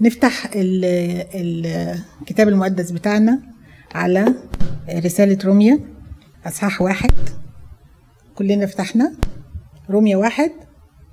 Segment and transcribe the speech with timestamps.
[0.00, 1.24] نفتح ال-
[2.20, 3.38] الكتاب المقدس بتاعنا
[3.94, 4.34] على
[5.04, 5.78] رسالة روميا
[6.46, 7.10] أصحاح واحد.
[8.34, 9.12] كلنا فتحنا.
[9.90, 10.50] روميا واحد.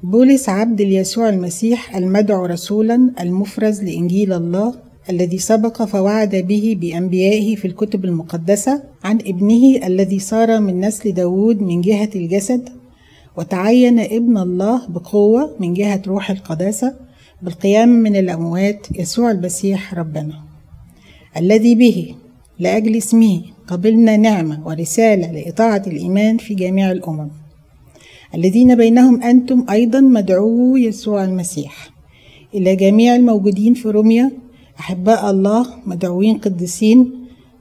[0.03, 4.75] بولس عبد ليسوع المسيح المدعو رسولا المفرز لإنجيل الله
[5.09, 11.61] الذي سبق فوعد به بأنبيائه في الكتب المقدسة عن ابنه الذي صار من نسل داود
[11.61, 12.69] من جهة الجسد
[13.37, 17.06] وتعين ابن الله بقوة من جهة روح القداسة.
[17.41, 20.41] بالقيام من الأموات يسوع المسيح ربنا
[21.37, 22.15] الذي به
[22.59, 27.29] لأجل اسمه قبلنا نعمة ورسالة لإطاعة الإيمان في جميع الأمم
[28.35, 31.89] الذين بينهم أنتم أيضا مدعو يسوع المسيح
[32.53, 34.31] إلى جميع الموجودين في روميا.
[34.79, 37.11] أحباء الله مدعوين قديسين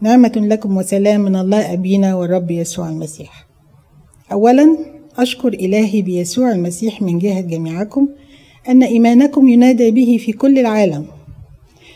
[0.01, 3.46] نعمة لكم وسلام من الله أبينا والرب يسوع المسيح.
[4.32, 4.77] أولا
[5.18, 8.09] أشكر إلهي بيسوع المسيح من جهة جميعكم
[8.69, 11.07] أن إيمانكم ينادى به في كل العالم.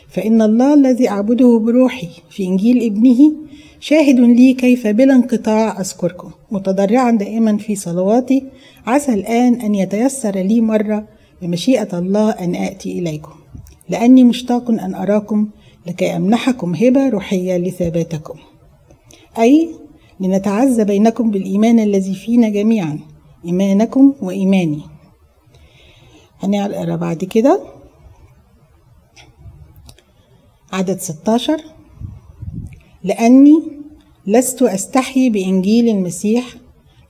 [0.09, 3.33] فإن الله الذي أعبده بروحي في إنجيل ابنه
[3.79, 6.31] شاهد لي كيف بلا انقطاع أذكركم.
[6.51, 8.43] متضرعا دائما في صلواتي.
[8.87, 11.07] عسى الآن أن يتيسر لي مرة
[11.41, 13.33] بمشيئة الله أن آتي إليكم.
[13.89, 15.47] لأني مشتاق أن أراكم
[15.87, 18.35] لكي أمنحكم هبة روحية لثباتكم.
[19.39, 19.69] أي
[20.19, 22.99] لنتعزى بينكم بالإيمان الذي فينا جميعا
[23.45, 24.81] إيمانكم وإيماني.
[26.43, 27.59] هنقرا بعد كده
[30.73, 31.61] عدد 16
[33.03, 33.61] لأني
[34.27, 36.45] لست أستحي بإنجيل المسيح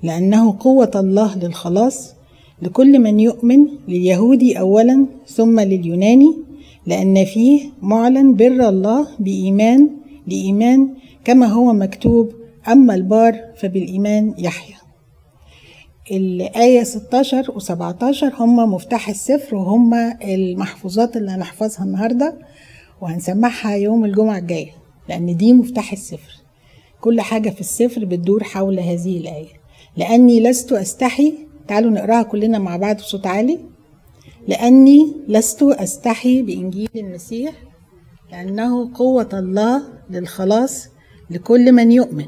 [0.03, 2.13] لأنه قوة الله للخلاص
[2.61, 6.37] لكل من يؤمن لليهودي أولا ثم لليوناني
[6.85, 9.89] لأن فيه معلن بر الله بإيمان
[10.27, 10.93] لإيمان
[11.25, 12.31] كما هو مكتوب
[12.67, 14.75] أما البار فبالإيمان يحيى
[16.11, 22.35] الآية 16 و 17 هم مفتاح السفر وهم المحفوظات اللي هنحفظها النهاردة
[23.01, 24.71] وهنسمعها يوم الجمعة الجاية
[25.09, 26.35] لأن دي مفتاح السفر.
[27.01, 29.47] كل حاجة في السفر بتدور حول هذه الآية.
[29.97, 31.33] لأني لست أستحي
[31.67, 33.59] تعالوا نقراها كلنا مع بعض بصوت عالي.
[34.47, 37.53] لأني لست أستحي بإنجيل المسيح
[38.31, 40.87] لأنه قوة الله للخلاص
[41.29, 42.25] لكل من يؤمن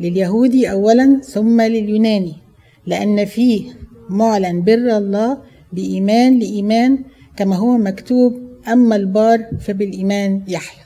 [0.00, 2.45] لليهودي أولا ثم لليوناني.
[2.86, 3.72] لأن فيه
[4.10, 5.38] معلن بر الله
[5.72, 6.98] بإيمان لإيمان
[7.36, 8.32] كما هو مكتوب
[8.68, 10.82] أما البار فبالإيمان يحيى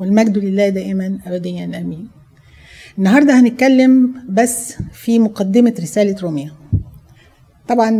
[0.00, 2.08] والمجد لله دائما أبديا آمين.
[2.98, 6.52] النهاردة هنتكلم بس في مقدمة رسالة روميا.
[7.68, 7.90] طبعا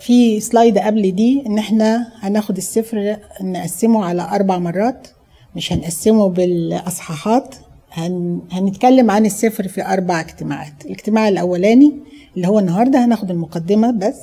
[0.00, 5.08] في سلايد قبل دي إن إحنا هناخد السفر نقسمه على أربع مرات
[5.56, 7.54] مش هنقسمه بالأصحاحات.
[7.94, 8.40] هن...
[8.52, 10.86] هنتكلم عن السفر في أربع اجتماعات.
[10.86, 11.92] الاجتماع الأولاني
[12.36, 14.20] اللي هو النهارده هناخد المقدمة بس.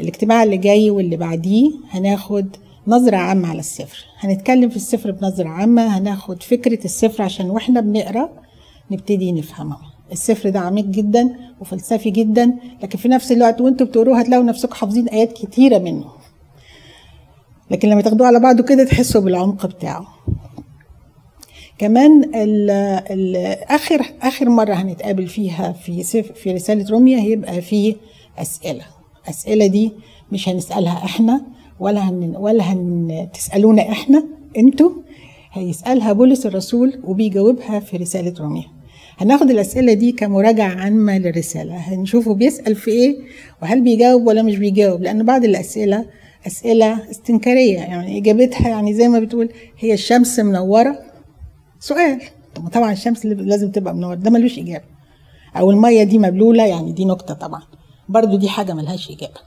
[0.00, 2.46] الاجتماع اللي جاي واللي بعديه هناخد
[2.86, 8.28] نظرة عامة على السفر هنتكلم في السفر بنظرة عامة هناخد فكرة السفر عشان وإحنا بنقرأ
[8.90, 9.76] نبتدي نفهمه
[10.12, 15.08] السفر ده عميق جدا وفلسفي جدا لكن في نفس الوقت وانتوا بتقروه هتلاقوا نفسكم حافظين
[15.08, 16.04] آيات كتيرة منه.
[17.70, 20.06] لكن لما تاخدوه على بعضه كده تحسوا بالعمق بتاعه.
[21.78, 22.22] كمان
[23.70, 26.02] آخر آخر مرة هنتقابل فيها في
[26.34, 27.96] في رسالة روميا هيبقى في
[28.38, 28.82] أسئلة.
[29.24, 29.92] الأسئلة دي
[30.32, 31.42] مش هنسألها إحنا
[31.80, 32.64] ولا هن ولا
[33.34, 34.24] تسالونا إحنا
[34.56, 34.90] أنتوا
[35.52, 38.64] هيسألها بولس الرسول وبيجاوبها في رسالة روميا
[39.18, 41.76] هناخد الأسئلة دي كمراجعة عامة للرسالة.
[41.76, 43.16] هنشوفه بيسأل في إيه
[43.62, 45.02] وهل بيجاوب ولا مش بيجاوب.
[45.02, 46.06] لأن بعض الأسئلة
[46.46, 49.48] أسئلة استنكارية يعني إجابتها يعني زي ما بتقول
[49.78, 50.98] هي الشمس منورة
[51.80, 52.20] سؤال.
[52.54, 54.84] طب طبعا الشمس لازم تبقى منوره ده ملوش إجابة.
[55.56, 57.62] أو المية دي مبلولة يعني دي نكتة طبعا.
[58.08, 59.40] برضو دي حاجة ملهاش إجابة.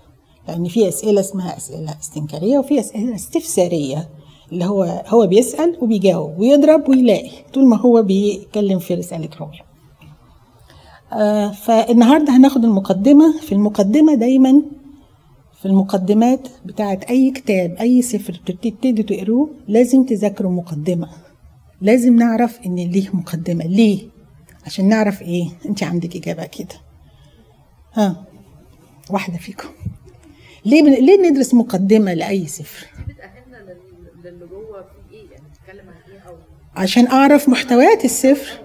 [0.47, 4.09] لأن في أسئلة اسمها أسئلة استنكارية وفي أسئلة استفسارية
[4.51, 9.61] اللي هو هو بيسأل وبيجاوب ويضرب ويلاقي طول ما هو بيتكلم في رسالة روميا
[11.13, 13.38] آه فالنهاردة هناخد المقدمة.
[13.41, 14.61] في المقدمة دايما
[15.59, 21.08] في المقدمات بتاعت أي كتاب أي سفر بتبتدوا تقروه لازم تذاكروا مقدمة.
[21.81, 23.66] لازم نعرف إن ليه مقدمة.
[23.66, 24.08] ليه؟
[24.66, 26.76] عشان نعرف إيه؟ انت عندك إجابة كده
[27.93, 28.26] ها
[29.09, 29.70] واحدة فيكم.
[30.66, 30.91] ليه بن...
[30.93, 36.20] ليه ندرس مقدمة لأي سفر؟ بتأهلنا لل- للي جوه في إيه؟ يعني بتتكلم عن إيه
[36.20, 36.35] أو
[36.76, 38.59] عشان أعرف محتويات السفر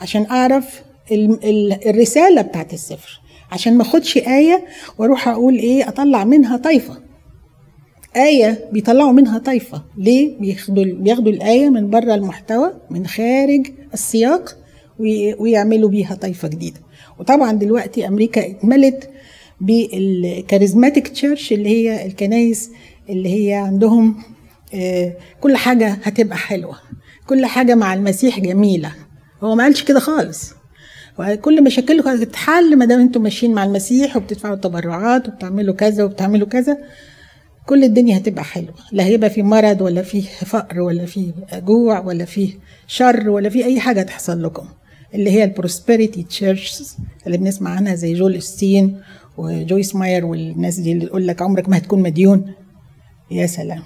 [0.00, 0.82] عشان أعرف
[1.12, 1.44] ال...
[1.44, 1.88] ال...
[1.88, 3.20] الرسالة بتاعت السفر.
[3.52, 4.64] عشان ما أخدش آية
[4.98, 7.02] وأروح أقول إيه أطلع منها طايفة.
[8.16, 9.82] آية بيطلعوا منها طايفة.
[9.98, 14.56] ليه؟ بياخدوا بياخدوا الآية من بره المحتوى من خارج السياق
[14.98, 16.80] وي- ويعملوا بيها طايفة جديدة.
[17.18, 19.10] وطبعا دلوقتي أمريكا اتملت
[19.60, 22.70] بالكاريزماتيك تشيرش اللي هي الكنايس
[23.10, 24.16] اللي هي عندهم
[24.74, 26.76] آه، كل حاجة هتبقى حلوة.
[27.26, 28.92] كل حاجة مع المسيح جميلة.
[29.42, 30.52] هو ما قالش كده خالص.
[31.18, 36.78] وكل مشاكلكم هتتحل ما دام أنتم ماشيين مع المسيح وبتدفعوا تبرعات وبتعملوا كذا وبتعملوا كذا.
[37.66, 38.74] كل الدنيا هتبقى حلوة.
[38.92, 42.54] لا هيبقى في مرض ولا في فقر ولا في جوع ولا في
[42.86, 44.68] شر ولا في أي حاجة تحصل لكم.
[45.14, 46.96] اللي هي ال prosperity churches
[47.26, 49.00] اللي بنسمع عنها زي جول إستين
[49.38, 52.52] وجويس ماير والناس دي اللي يقول لك عمرك ما هتكون مديون.
[53.30, 53.82] يا سلام.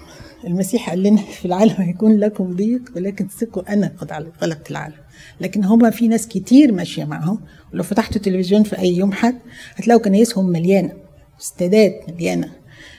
[0.47, 4.95] المسيح قال لنا في العالم هيكون لكم ضيق ولكن ثقوا أنا قد غلبت العالم.
[5.41, 7.39] لكن هما في ناس كتير ماشية معاهم
[7.73, 9.35] ولو فتحتوا التلفزيون في أي يوم حد
[9.75, 10.93] هتلاقوا كنايسهم مليانة
[11.41, 12.49] استادات مليانة.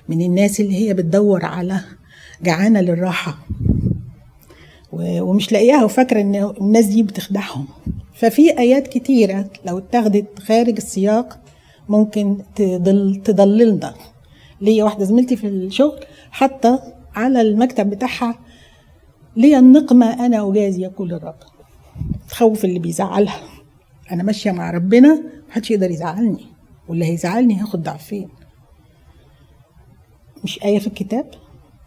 [0.09, 1.81] من الناس اللي هي بتدور على
[2.43, 3.39] جعانة للراحة.
[4.93, 7.67] ومش لاقياها وفاكرة إن الناس دي بتخدعهم.
[8.15, 11.39] ففي آيات كتيرة لو اتاخدت خارج السياق
[11.89, 13.95] ممكن تضل تضللنا.
[14.61, 16.83] ليا واحدة زميلتي في الشغل حاطة
[17.15, 18.39] على المكتب بتاعها
[19.37, 21.39] ليا النقمة أنا اجازي يقول الرب.
[22.29, 23.41] تخوف اللي بيزعلها.
[24.13, 26.47] أنا ماشية مع ربنا محدش يقدر يزعلني.
[26.89, 28.29] واللي هيزعلني هاخد ضعفين.
[30.47, 31.31] مش آية في الكتاب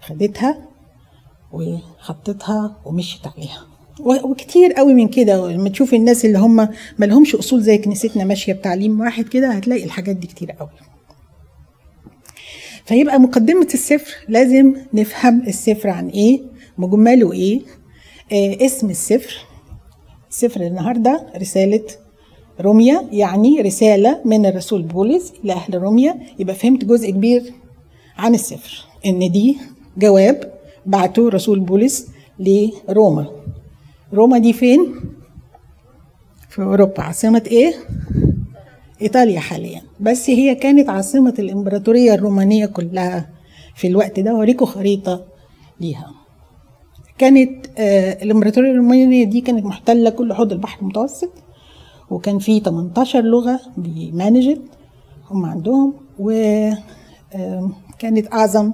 [0.02, 0.68] خدتها
[1.52, 3.66] وحطيتها ومشيت عليها.
[4.24, 5.52] وكتير قوي من كده.
[5.52, 6.56] لما تشوف الناس اللي هم
[7.00, 10.70] ما لهمش أصول زي كنيستنا ماشية بتعليم واحد كده هتلاقي الحاجات دي كتير قوي.
[12.86, 16.42] فيبقى مقدمة السفر لازم نفهم السفر عن إيه
[16.78, 17.62] مجمله إيه
[18.32, 19.38] آه اسم السفر.
[20.30, 21.84] سفر النهاردة رسالة
[22.62, 27.54] روميا يعني رسالة من الرسول بولس إلى أهل روميا يبقى فهمت جزء كبير
[28.20, 28.86] عن السفر.
[29.06, 29.58] إن دي
[29.98, 30.54] جواب
[30.86, 32.08] بعته رسول بولس
[32.40, 33.26] لروما.
[34.14, 34.96] روما دي فين؟
[36.50, 37.02] في أوروبا.
[37.02, 37.74] عاصمة إيه؟
[39.02, 39.82] إيطاليا حاليا.
[40.00, 43.30] بس هي كانت عاصمة الإمبراطورية الرومانية كلها
[43.76, 45.26] في الوقت ده أوريكم خريطة
[45.82, 46.12] ليها.
[47.18, 51.32] كانت آه الإمبراطورية الرومانية دي كانت محتلة كل حوض البحر المتوسط
[52.10, 54.62] وكان في 18 لغة بمانجت
[55.32, 55.94] هم عندهم
[58.00, 58.74] وكانت أعظم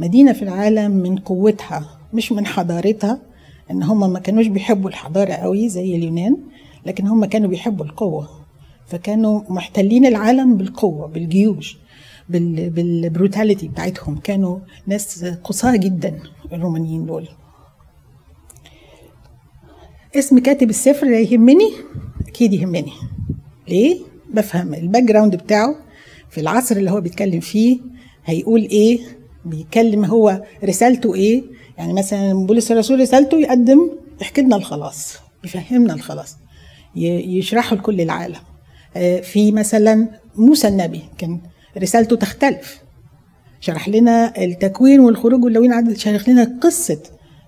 [0.00, 3.20] مدينة في العالم من قوتها مش من حضارتها
[3.70, 6.36] إن هم ما كانوش بيحبوا الحضارة قوي زي اليونان
[6.86, 8.28] لكن هم كانوا بيحبوا القوة.
[8.86, 11.78] فكانوا محتلين العالم بالقوة بالجيوش
[12.28, 14.18] بال بالبروتاليتي بتاعتهم.
[14.18, 16.18] كانوا ناس قصاة جدا
[16.52, 17.28] الرومانيين دول.
[20.16, 21.70] اسم كاتب السفر يهمني؟
[22.28, 22.92] أكيد يهمني.
[23.68, 23.98] ليه؟
[24.34, 25.74] بفهم ال background بتاعه
[26.30, 27.95] في العصر اللي هو بيتكلم فيه.
[28.26, 29.00] هيقول إيه؟
[29.44, 31.42] بيتكلم هو رسالته إيه؟
[31.78, 33.90] يعني مثلا بولس الرسول رسالته يقدم
[34.20, 35.14] يحكي لنا الخلاص
[35.44, 36.36] يفهمنا الخلاص
[36.96, 38.40] يشرحه لكل العالم.
[38.96, 41.40] آه، في مثلا موسى النبي كان
[41.78, 42.80] رسالته تختلف.
[43.60, 47.02] شرح لنا التكوين والخروج واللاويين وعدد شرح لنا قصة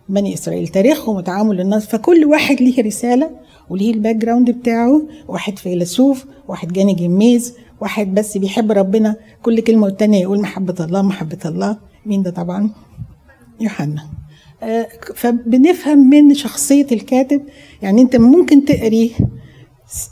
[0.08, 3.30] بني إسرائيل تاريخهم وتعامل الناس فكل واحد ليه رسالة
[3.70, 5.03] وليه ال background بتاعه.
[5.29, 9.17] واحد فيلسوف واحد جاي ني جميز واحد بس بيحب ربنا.
[9.43, 11.79] كل كلمة والتانية يقول محبة الله محبة الله.
[12.06, 12.70] مين ده طبعا؟
[13.61, 14.09] يوحنا.
[14.62, 17.43] آه، فبنفهم من شخصية الكاتب.
[17.82, 19.12] يعني انت ممكن تقري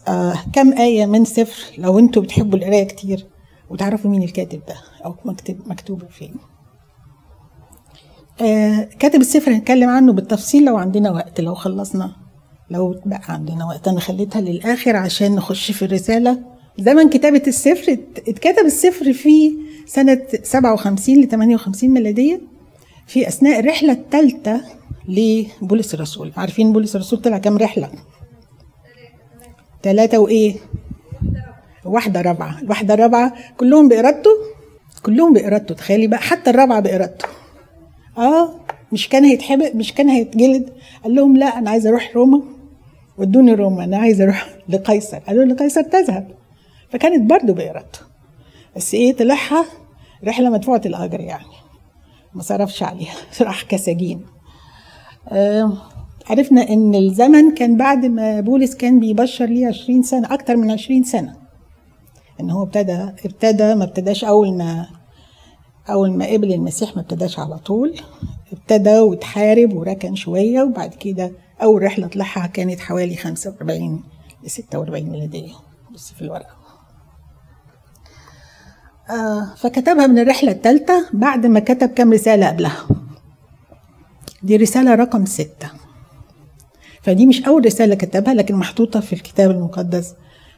[0.09, 3.27] آه، كم آية من سفر لو أنتوا بتحبوا القراية كتير
[3.71, 4.75] وتعرفوا مين الكاتب ده
[5.05, 6.35] أو مكتوب مكتوب فين.
[8.43, 12.13] آه، كاتب السفر هنتكلم عنه بالتفصيل لو عندنا وقت لو خلصنا.
[12.71, 16.39] لو بقى عندنا وقت أنا خليتها للآخر عشان نخش في الرسالة.
[16.79, 19.53] زمن كتابة السفر ات- اتكتب السفر في
[19.87, 22.41] سنة 57 ل 58 ميلادية
[23.07, 24.61] في أثناء الرحلة الثالثة
[25.09, 26.33] لبولس الرسول.
[26.37, 27.91] عارفين بولس الرسول طلع كام رحلة؟
[29.83, 30.55] ثلاثة وإيه؟
[31.85, 32.59] واحدة رابعة.
[32.63, 34.31] الواحده الرابعه كلهم بإرادته؟
[35.03, 35.75] كلهم بإرادته.
[35.75, 37.27] تخيلي بقى حتى الرابعة بإرادته.
[38.19, 38.55] آه
[38.93, 40.73] مش كان هيتحبق مش كان هيتجلد.
[41.05, 42.43] قال لهم لا أنا عايز أروح روما.
[43.19, 43.85] ودوني روما.
[43.85, 45.19] أنا عايز أروح لقيصر.
[45.19, 46.31] قالوا لقيصر تذهب.
[46.91, 48.01] فكانت برضو بإرادته
[48.77, 49.65] بس إيه طلعها
[50.25, 51.45] رحلة مدفوعة الأجر يعني.
[52.35, 53.15] ما صرفش عليها.
[53.41, 54.25] راح كسجين.
[55.29, 55.73] آه
[56.31, 61.03] عرفنا إن الزمن كان بعد ما بولس كان بيبشر ليه 20 سنة أكتر من 20
[61.05, 61.37] سنة.
[62.41, 62.93] إن هو ابتدى
[63.25, 64.87] ابتدى ما ابتداش أول ما
[65.91, 67.95] أول ما قبل المسيح ما ابتداش على طول.
[68.53, 71.33] ابتدى وتحارب وركن شوية وبعد كده
[71.63, 74.05] أول رحلة طلعها كانت حوالي 45
[74.45, 75.53] ل 46 ميلاديه
[75.91, 76.57] بص في الورقة.
[79.11, 82.87] آه فكتبها من الرحلة الثالثة بعد ما كتب كام رسالة قبلها.
[84.43, 85.71] دي رسالة رقم ستة.
[87.03, 90.15] فدي مش أول رسالة كتبها لكن محطوطة في الكتاب المقدس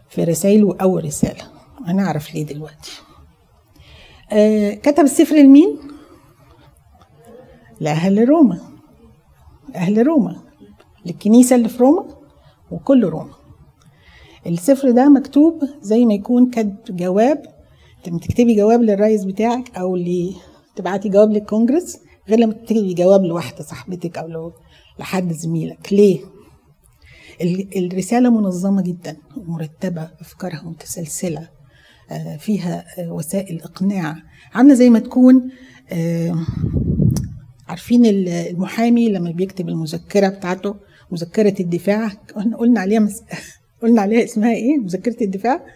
[0.08, 1.44] في رسائله أول رسالة.
[1.86, 3.00] هنعرف ليه دلوقتي.
[4.32, 5.78] آه كتب السفر لمين؟
[7.80, 8.60] لأهل روما.
[9.74, 10.47] أهل روما.
[11.06, 12.04] للكنيسة اللي في روما
[12.70, 13.34] وكل روما.
[14.46, 17.42] السفر ده مكتوب زي ما يكون كاتب جواب.
[18.06, 20.34] لما تكتبي جواب للرئيس بتاعك أو ل...
[20.76, 24.52] تبعتي جواب للكونجرس غير لما تكتبي جواب لواحدة صاحبتك أو لو
[24.98, 25.92] لحد زميلك.
[25.92, 26.20] ليه؟
[27.40, 31.48] ال- الرسالة منظمة جدا مرتبه أفكارها متسلسلة
[32.10, 34.16] آه، فيها آه، وسائل إقناع.
[34.54, 35.50] عاملة زي ما تكون
[37.68, 40.74] عارفين ال- المحامي لما بيكتب المذكرة بتاعته؟
[41.10, 42.08] مذكرة الدفاع.
[42.58, 43.22] قلنا عليها مس...
[43.82, 45.66] قلنا عليها اسمها إيه؟ مذكرة الدفاع.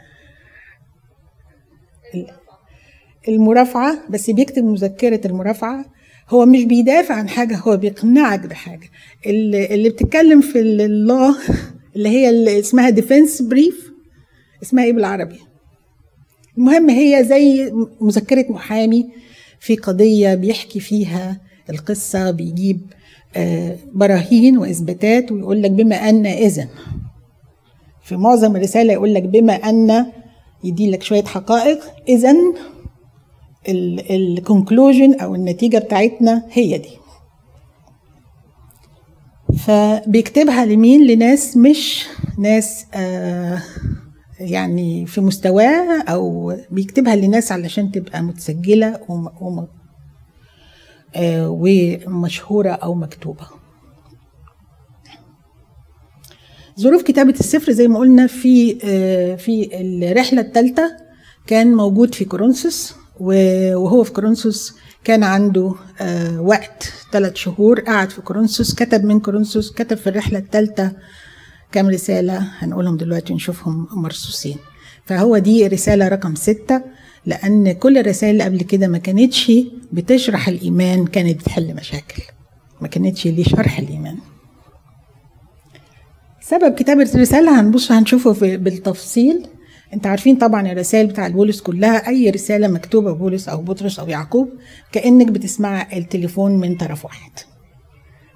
[2.14, 2.30] ال-
[3.28, 5.84] المرافعة بس بيكتب مذكرة المرافعة.
[6.28, 8.90] هو مش بيدافع عن حاجة هو بيقنعك بحاجة.
[9.26, 11.36] اللي, بتتكلم في الله
[11.96, 13.92] اللي هي اللي اسمها defense brief
[14.62, 15.38] اسمها إيه بالعربي؟
[16.58, 19.08] المهم هي زي مذكرة محامي
[19.60, 22.80] في قضية بيحكي فيها القصة بيجيب
[23.94, 26.68] براهين وإثباتات ويقول لك بما أن إذن.
[28.02, 30.06] في معظم الرسالة يقول لك بما أن
[30.64, 32.36] يدي لك شوية حقائق إذن
[34.10, 36.90] ال conclusion أو النتيجة بتاعتنا هي دي.
[39.58, 42.06] فبيكتبها لمين؟ لناس مش
[42.38, 43.62] ناس آه
[44.40, 48.98] يعني في مستواه أو بيكتبها لناس علشان تبقى متسجلة
[51.16, 53.46] آه ومشهورة أو مكتوبة.
[56.80, 60.96] ظروف كتابة السفر زي ما قلنا في آه في الرحلة الثالثة
[61.46, 68.20] كان موجود في كورنثوس وهو في كورنثوس كان عنده آه وقت ثلاث شهور قعد في
[68.22, 70.92] كورنثوس كتب من كورنثوس كتب في الرحلة الثالثة
[71.72, 74.56] كام رسالة هنقولهم دلوقتي ونشوفهم مرصوصين.
[75.06, 76.82] فهو دي رسالة رقم ستة.
[77.26, 79.52] لأن كل الرسائل اللي قبل كده ما كانتش
[79.92, 82.22] بتشرح الإيمان كانت بتحل مشاكل.
[82.80, 84.18] ما كانتش ليه شرح الإيمان.
[86.40, 89.46] سبب كتابة الرسالة هنبص هنشوفه في بالتفصيل.
[89.94, 94.48] انت عارفين طبعا الرسائل بتاع بولس كلها أي رسالة مكتوبة بولس أو بطرس أو يعقوب
[94.92, 97.30] كأنك بتسمع التليفون من طرف واحد.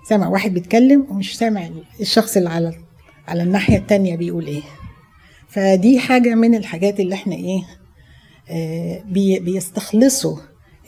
[0.08, 1.68] سامع واحد بيتكلم ومش سامع
[2.00, 2.72] الشخص اللي على
[3.28, 4.62] على الناحية التانية بيقول إيه.
[5.48, 7.62] فدي حاجة من الحاجات اللي إحنا إيه
[9.40, 10.36] بيستخلصوا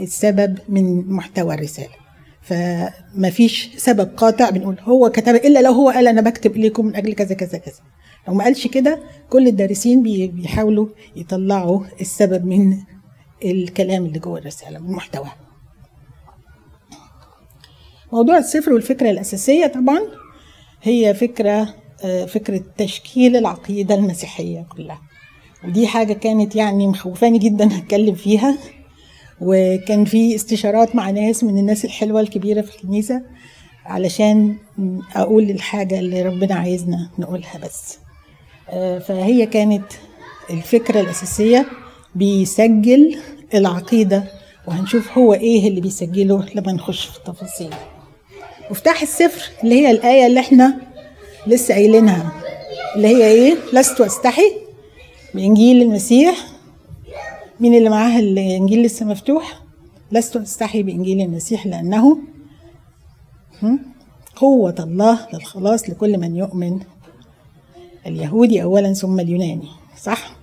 [0.00, 1.94] السبب من محتوى الرسالة.
[2.42, 6.96] فما فيش سبب قاطع بنقول هو كتب إلا لو هو قال أنا بكتب إليكم من
[6.96, 7.80] أجل كذا كذا كذا.
[8.28, 12.76] لو ما قالش كده كل الدارسين بيحاولوا يطلعوا السبب من
[13.44, 15.36] الكلام اللي جوه الرسالة من محتواها
[18.12, 20.00] موضوع السفر والفكرة الأساسية طبعا
[20.82, 21.74] هي فكرة
[22.26, 25.02] فكرة تشكيل العقيدة المسيحية كلها.
[25.64, 28.58] ودي حاجة كانت يعني مخوفاني جدا أتكلم فيها.
[29.40, 33.22] وكان في استشارات مع ناس من الناس الحلوة الكبيرة في الكنيسة
[33.86, 34.56] علشان
[35.16, 37.98] أقول الحاجة اللي ربنا عايزنا نقولها بس.
[39.06, 39.84] فهي كانت
[40.50, 41.66] الفكرة الأساسية
[42.14, 43.18] بيسجل
[43.54, 44.24] العقيدة
[44.68, 47.70] وهنشوف هو إيه اللي بيسجله لما نخش في التفاصيل.
[48.70, 50.76] مفتاح السفر اللي هي الآية اللي إحنا
[51.46, 52.32] لسه قايلينها
[52.96, 54.52] اللي هي إيه؟ لست أستحي
[55.35, 56.47] بانجيل المسيح.
[57.61, 59.62] مين اللي معاه الإنجيل لسه مفتوح؟
[60.12, 62.18] لست أستحي بإنجيل المسيح لأنه
[64.37, 66.80] قوة الله للخلاص لكل من يؤمن.
[68.06, 69.68] اليهودي أولا ثم اليوناني
[70.02, 70.37] صح؟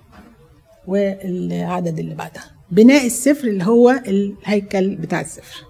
[0.87, 2.43] والعدد اللي بعدها.
[2.71, 5.63] بناء السفر اللي هو الهيكل بتاع السفر.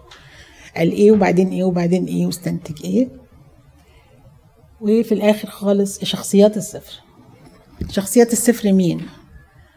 [0.78, 3.08] قال إيه وبعدين إيه وبعدين إيه واستنتج إيه.
[4.82, 7.05] وفي الآخر خالص شخصيات السفر.
[7.90, 9.02] شخصيات السفر مين؟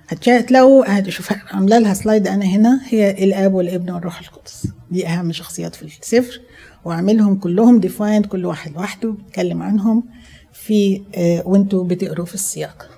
[0.09, 4.67] هتلاقوا هتشوف عاملة لها سلايد أنا هنا هي الآب والابن والروح القدس.
[4.90, 6.40] دي أهم شخصيات في السفر
[6.85, 10.05] واعملهم كلهم ديفايند كل واحد لوحده بتكلم عنهم
[10.52, 12.88] في آه وانتوا بتقروا في السياق.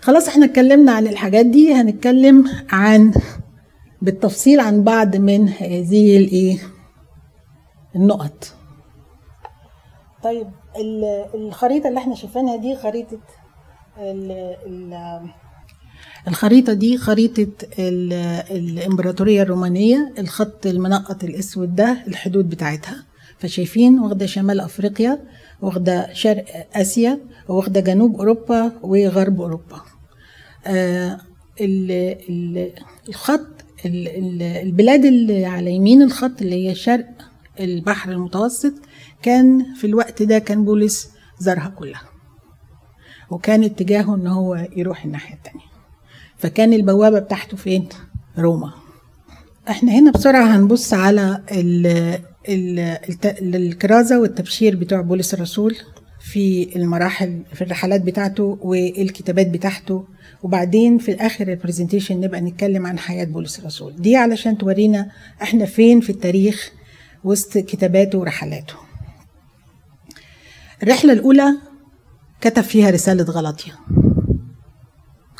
[0.00, 3.12] خلاص إحنا اتكلمنا عن الحاجات دي هنتكلم عن
[4.02, 6.58] بالتفصيل عن بعض من هذه الايه
[7.96, 8.54] النقط.
[10.22, 10.46] طيب
[11.34, 13.18] الخريطة اللي إحنا شايفينها دي خريطة
[16.28, 17.46] الخريطة دي خريطة
[18.50, 23.04] الإمبراطورية الرومانية الخط المنقط الأسود ده الحدود بتاعتها.
[23.38, 25.18] فشايفين واخدة شمال أفريقيا
[25.62, 29.80] واخدة شرق آسيا واخدة جنوب أوروبا وغرب أوروبا.
[30.66, 31.20] آه
[33.08, 33.46] الخط
[33.86, 37.06] البلاد اللي على يمين الخط اللي هي شرق
[37.60, 38.72] البحر المتوسط
[39.22, 42.02] كان في الوقت ده كان بولس زارها كلها.
[43.30, 45.64] وكان اتجاهه إن هو يروح الناحية التانية.
[46.38, 47.88] فكان البوابة بتاعته فين؟
[48.38, 48.72] روما.
[49.68, 52.18] إحنا هنا بسرعة هنبص على ال-
[52.48, 55.76] الت- الكرازة والتبشير بتوع بولس الرسول
[56.20, 60.04] في المراحل في الرحلات بتاعته والكتابات بتاعته.
[60.42, 63.96] وبعدين في اخر ال presentation نبقى نتكلم عن حياة بولس الرسول.
[63.96, 65.10] دي علشان تورينا
[65.42, 66.72] إحنا فين في التاريخ
[67.24, 68.74] وسط كتاباته ورحلاته.
[70.82, 71.54] الرحلة الأولى
[72.40, 73.72] كتب فيها رسالة غلطية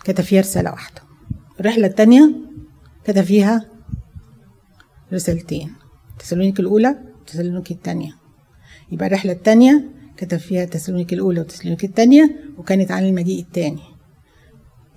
[0.04, 1.00] كتب فيها رسالة واحدة.
[1.60, 2.34] الرحلة الثانية
[3.04, 3.64] كتب فيها
[5.12, 5.72] رسالتين.
[6.18, 8.12] تسالونيك الأولى وتسالونيك الثانية
[8.92, 9.84] يبقى الرحلة الثانية
[10.16, 13.82] كتب فيها تسالونيك الأولى وتسالونيك الثانية وكانت عن المجيء الثاني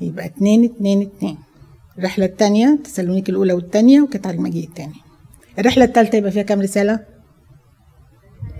[0.01, 1.37] يبقى اتنين اتنين اتنين.
[1.97, 4.95] الرحلة الثانية تسالونيك الأولى والثانية وكانت عن المجيء الثاني
[5.59, 7.05] الرحلة الثالثة يبقى فيها كام رسالة؟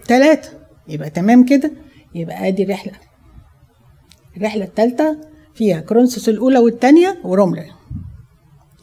[0.06, 0.50] ثلاثة
[0.88, 1.72] يبقى تمام كده؟
[2.16, 2.94] يبقى ادي الرحلة.
[4.38, 5.18] الرحلة الثالثة
[5.56, 7.66] فيها كرونسوس الأولى والثانية وروميا.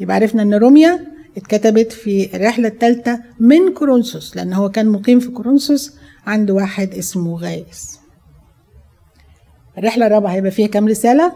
[0.00, 5.28] يبقى عرفنا إن روميا اتكتبت في الرحلة الثالثة من كورنثوس لأن هو كان مقيم في
[5.28, 7.98] كورنثوس عند واحد اسمه غايس.
[9.78, 11.32] الرحلة الرابعة هيبقى فيها كام رسالة؟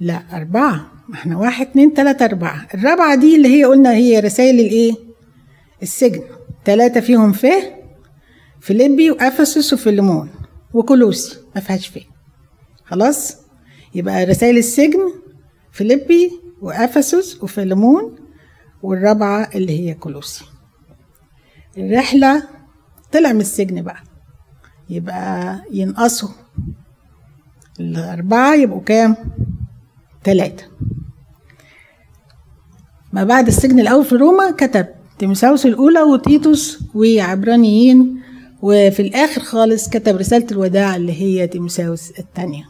[0.00, 0.90] لا أربعة.
[1.08, 2.66] ما إحنا واحد اتنين تلاتة أربعة.
[2.74, 4.94] الرابعة دي اللي هي قلنا هي رسائل الإيه؟
[5.82, 6.22] السجن.
[6.64, 7.82] تلاتة فيهم فيه
[8.60, 10.30] فيليبي وأفسس وفيلمون
[10.74, 11.38] وكولوسي.
[11.54, 12.13] ما فيهاش فيه.
[12.86, 13.36] خلاص؟
[13.94, 15.12] يبقى رسائل السجن
[15.72, 16.30] فيليبي
[16.62, 18.16] وأفسس وفيلمون
[18.82, 20.44] والرابعة اللي هي كولوسي.
[21.78, 22.42] الرحلة
[23.12, 24.02] طلع من السجن بقى.
[24.90, 26.28] يبقى ينقصوا
[27.80, 29.16] الأربعة يبقوا كام؟
[30.24, 30.64] ثلاثة
[33.12, 34.86] ما بعد السجن الأول في روما كتب
[35.18, 38.22] تيموساوس الأولى وتيتوس وعبرانيين
[38.62, 42.64] وفي الآخر خالص كتب رسالة الوداع اللي هي تيموساوس الثانية.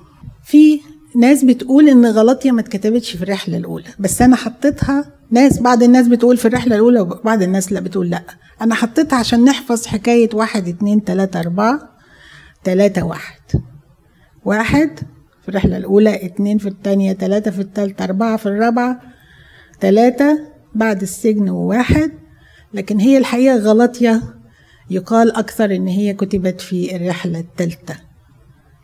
[0.44, 0.80] في
[1.16, 6.08] ناس بتقول إن غلطية ما اتكتبتش في الرحلة الأولى بس أنا حطيتها ناس بعض الناس
[6.08, 8.22] بتقول في الرحلة الأولى وبعض الناس لأ بتقول لأ.
[8.60, 11.90] أنا حطيتها عشان نحفظ حكاية واحد اتنين تلاتة أربعة
[12.64, 13.40] تلاتة واحد.
[14.44, 14.98] واحد
[15.42, 19.00] في الرحلة الأولى اتنين في التانية تلاتة في التالتة أربعة في الرابعة
[19.80, 20.38] تلاتة
[20.74, 22.12] بعد السجن وواحد.
[22.74, 24.22] لكن هي الحقيقة غلطية
[24.90, 27.96] يقال أكثر إن هي كتبت في الرحلة الثالثة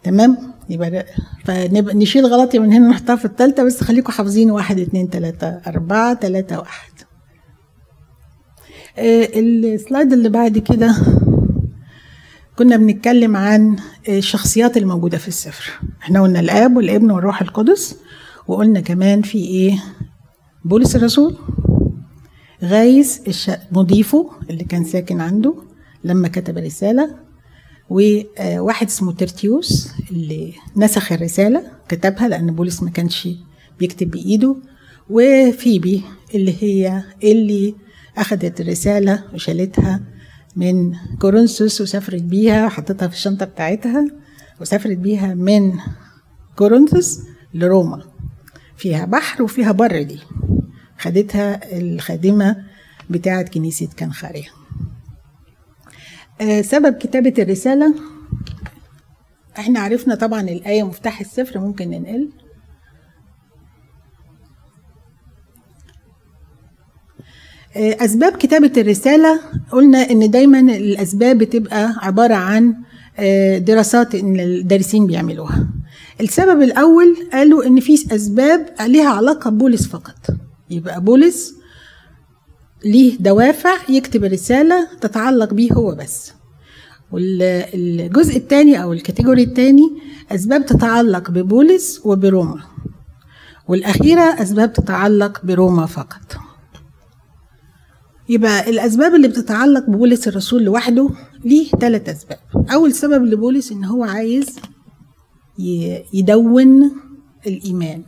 [0.03, 0.39] تمام؟
[0.71, 1.07] يبقى
[1.45, 6.15] فنبقى نشيل غلطية من هنا نحطها في الثالثة بس خليكم حافظين واحد اتنين تلاتة أربعة
[6.15, 6.91] تلاتة واحد.
[8.99, 10.97] آه، السلايد اللي بعد كده
[12.59, 13.77] كنا بنتكلم عن
[14.09, 15.81] الشخصيات الموجودة في السفر.
[16.03, 17.97] إحنا قلنا الآب والابن والروح القدس
[18.49, 19.83] وقلنا كمان في إيه؟
[20.65, 21.37] بولس الرسول
[22.65, 23.47] غايس.
[23.73, 25.55] مضيفه اللي كان ساكن عنده
[26.05, 27.17] لما كتب الرسالة
[27.91, 33.29] وواحد اسمه ترتيوس اللي نسخ الرسالة كتبها لأن بولس ما كانش
[33.79, 34.57] بيكتب بإيده.
[35.11, 36.03] وفيبي
[36.35, 37.75] اللي هي اللي
[38.17, 40.01] أخدت الرسالة وشالتها
[40.57, 44.07] من كورنثوس وسافرت بيها حطيتها في الشنطة بتاعتها
[44.61, 45.73] وسافرت بيها من
[46.57, 47.19] كورنثوس
[47.55, 48.03] لروما.
[48.77, 50.19] فيها بحر وفيها بر دي.
[50.99, 52.57] خدتها الخادمة
[53.11, 54.60] بتاعة كنيسة كنخاريا آه،
[56.63, 57.95] سبب كتابة الرسالة.
[59.59, 62.31] إحنا عرفنا طبعا الآية مفتاح السفر ممكن ننقل.
[67.77, 69.41] آه، أسباب كتابة الرسالة.
[69.73, 72.75] قلنا إن دايما الأسباب بتبقى عبارة عن
[73.19, 75.69] آه، دراسات إن الدارسين بيعملوها.
[76.21, 80.17] السبب الأول قالوا إن في أسباب ليها علاقة ببولس فقط.
[80.71, 81.60] يبقى بولس
[82.85, 86.33] ليه دوافع يكتب الرسالة تتعلق بيه هو بس.
[87.13, 89.91] والجزء الثاني أو الكاتيجوري الثاني
[90.33, 92.61] أسباب تتعلق ببولس وبروما.
[93.69, 96.37] والأخيرة أسباب تتعلق بروما فقط.
[98.29, 101.11] يبقى الأسباب اللي بتتعلق ببولس الرسول لوحده
[101.45, 102.39] ليه ثلاث أسباب.
[102.73, 104.57] أول سبب لبولس إن هو عايز
[106.15, 106.93] يدون
[107.47, 108.03] الإيمان.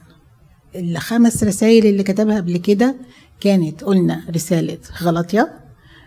[0.76, 2.96] الخمس رسائل اللي كتبها قبل كده
[3.42, 5.60] كانت قلنا رسالة غلطية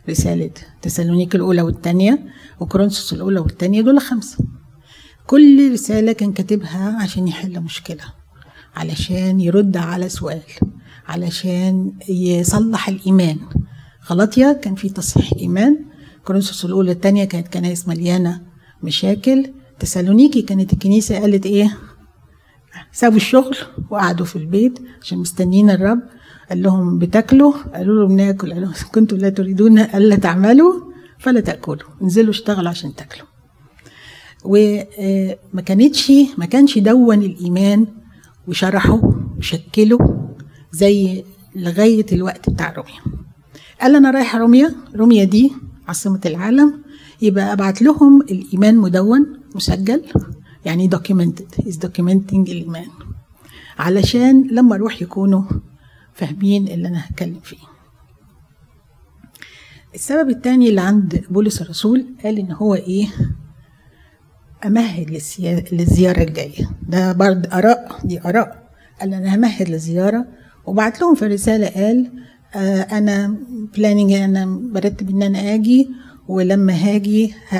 [0.09, 2.25] رسالة تسالونيك الأولى والثانية
[2.59, 4.37] وكورنثوس الأولى والثانية دول خمسة.
[5.27, 8.03] كل رسالة كان كاتبها عشان يحل مشكلة
[8.75, 10.41] علشان يرد على سؤال
[11.07, 13.37] علشان يصلح الإيمان.
[14.09, 15.85] غلطية كان في تصحيح إيمان.
[16.25, 18.41] كورنثوس الأولى الثانية كانت كنائس مليانة
[18.83, 19.51] مشاكل.
[19.79, 21.77] تسالونيكي كانت الكنيسة قالت إيه؟
[22.91, 23.57] سابوا الشغل
[23.89, 25.99] وقعدوا في البيت عشان مستنيين الرب.
[26.49, 28.53] قال لهم بتاكلوا؟ قالوا له بناكل.
[28.53, 30.73] قال لهم كنتم لا تريدون ألا تعملوا
[31.19, 31.89] فلا تأكلوا.
[32.01, 33.27] انزلوا اشتغلوا عشان تاكلوا.
[34.43, 37.87] وما كانتش ما كانش دون الإيمان
[38.47, 39.01] وشرحه
[39.37, 40.27] وشكله
[40.71, 41.23] زي
[41.55, 43.21] لغاية الوقت بتاع روميا.
[43.81, 45.51] قال أنا رايح روميا روميا دي
[45.87, 46.81] عاصمة العالم.
[47.21, 50.01] يبقى أبعت لهم الإيمان مدون مسجل
[50.65, 52.87] يعني documented is documenting الإيمان.
[53.79, 55.43] علشان لما أروح يكونوا
[56.15, 57.57] فاهمين اللي أنا هتكلم فيه.
[59.95, 63.07] السبب الثاني اللي عند بولس الرسول قال إن هو إيه؟
[64.65, 65.21] أمهد
[65.71, 66.69] للزيارة الجاية.
[66.87, 68.69] ده برضه آراء دي آراء.
[68.99, 70.25] قال أنا همهد للزيارة.
[70.65, 72.11] وبعت لهم في الرساله قال
[72.55, 73.35] آه أنا
[73.77, 75.89] بلاننج أنا برتب إن أنا آجي
[76.27, 77.55] ولما هاجي ه-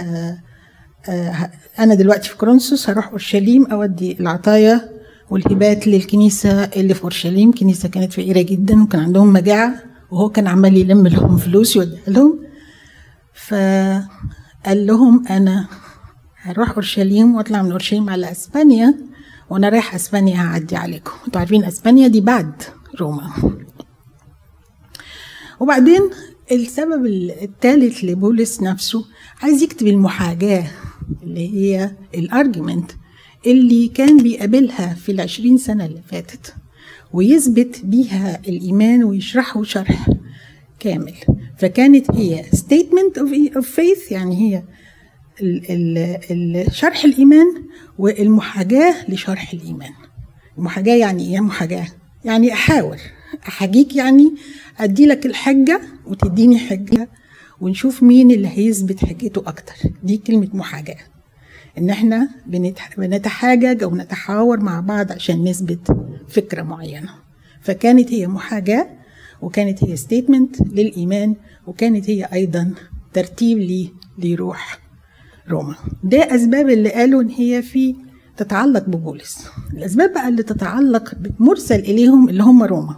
[1.10, 4.90] آه، ه- أنا دلوقتي في كورنثوس هروح أورشليم أودي العطايا
[5.30, 9.76] والهبات للكنيسة اللي في أورشليم كنيسة كانت فقيرة جدا وكان عندهم مجاعة
[10.12, 12.40] وهو كان عمال يلم لهم فلوس يوديها لهم.
[13.34, 15.68] فقال لهم أنا
[16.42, 18.96] هروح أورشليم وأطلع من أورشليم على أسبانيا
[19.50, 21.12] وأنا رايح أسبانيا هعدي عليكم.
[21.26, 22.54] أنتوا عارفين أسبانيا دي بعد
[23.02, 23.32] روما.
[25.60, 26.02] وبعدين
[26.52, 27.06] السبب
[27.42, 29.06] الثالث لبولس نفسه
[29.42, 30.68] عايز يكتب المحاجاة
[31.24, 32.92] اللي هي الارجيومنت
[33.48, 36.56] اللي كان بيقابلها في العشرين سنة اللي فاتت
[37.14, 40.10] ويثبت بيها الإيمان ويشرحه شرح
[40.80, 41.14] كامل.
[41.58, 44.64] فكانت هي statement of, of faith يعني هي
[46.72, 47.46] شرح الإيمان
[48.00, 49.92] والمحاجاة لشرح الإيمان.
[50.58, 51.88] المحاجاة يعني إيه محاجاة؟
[52.26, 52.98] يعني أحاور
[53.48, 54.34] أحاجيك يعني
[54.80, 57.10] أدي لك الحجة وتديني حجة
[57.62, 59.74] ونشوف مين اللي هيثبت حجته أكتر.
[60.04, 60.98] دي كلمة محاجاة.
[61.90, 65.98] إحنا بنتح- بنتحاجج أو نتحاور مع بعض عشان نثبت
[66.30, 67.10] فكرة معينة.
[67.62, 68.88] فكانت هي محاجاة
[69.42, 71.36] وكانت هي ستيتمنت للإيمان
[71.68, 72.74] وكانت هي أيضا
[73.14, 74.80] ترتيب لي لروح
[75.50, 75.76] روما.
[76.04, 77.96] ده أسباب اللي قالوا إن هي في
[78.38, 79.48] تتعلق ببولس.
[79.74, 82.98] الأسباب بقى اللي تتعلق مرسل إليهم اللي هم روما.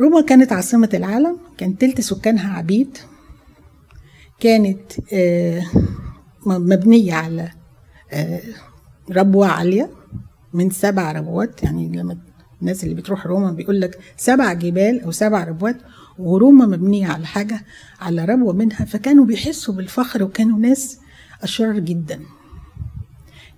[0.00, 2.98] روما كانت عاصمة العالم كان تلت سكانها عبيد
[4.40, 4.80] كانت
[5.12, 5.62] آه،
[6.46, 7.50] مبنية على
[8.12, 8.40] آه،
[9.10, 9.90] ربوة عالية
[10.52, 11.62] من سبع ربوات.
[11.62, 12.18] يعني لما
[12.60, 15.76] الناس اللي بتروح روما بيقول لك سبع جبال أو سبع ربوات
[16.18, 17.64] وروما مبنية على حاجة
[18.00, 18.84] على ربوة منها.
[18.84, 20.98] فكانوا بيحسوا بالفخر وكانوا ناس
[21.42, 22.20] أشرار جدا.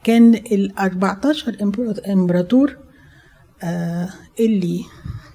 [0.04, 2.76] كان ال 14 إمبرا- إمبراطور
[3.62, 4.08] آه
[4.40, 4.84] اللي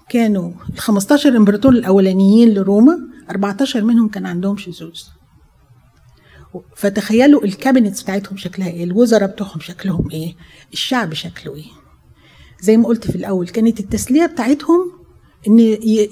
[0.10, 5.00] كانوا ال 15 إمبراطور الأولانيين لروما 14 منهم كان عندهم شذوذ
[6.76, 10.36] فتخيلوا ال cabinets بتاعتهم شكلها إيه الوزراء بتوعهم شكلهم إيه
[10.74, 11.66] الشعب شكله إيه.
[12.62, 14.92] زي ما قلت في الأول كانت التسلية بتاعتهم
[15.48, 15.60] إن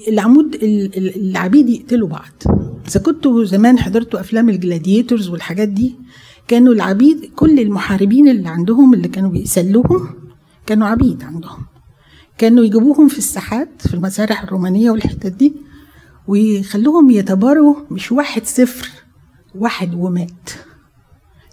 [0.08, 2.32] العمود ال- ال- العبيد يقتلوا بعض.
[2.88, 5.94] إذا كنتوا زمان حضرتوا أفلام ال gladiators والحاجات دي
[6.48, 10.08] كانوا العبيد كل المحاربين اللي عندهم اللي كانوا بيسلوهم
[10.66, 11.66] كانوا عبيد عندهم.
[12.38, 15.52] كانوا يجيبوهم في الساحات في المسارح الرومانية والحتت دي
[16.26, 18.88] ويخلوهم يتباروا مش واحد صفر
[19.54, 20.50] واحد ومات.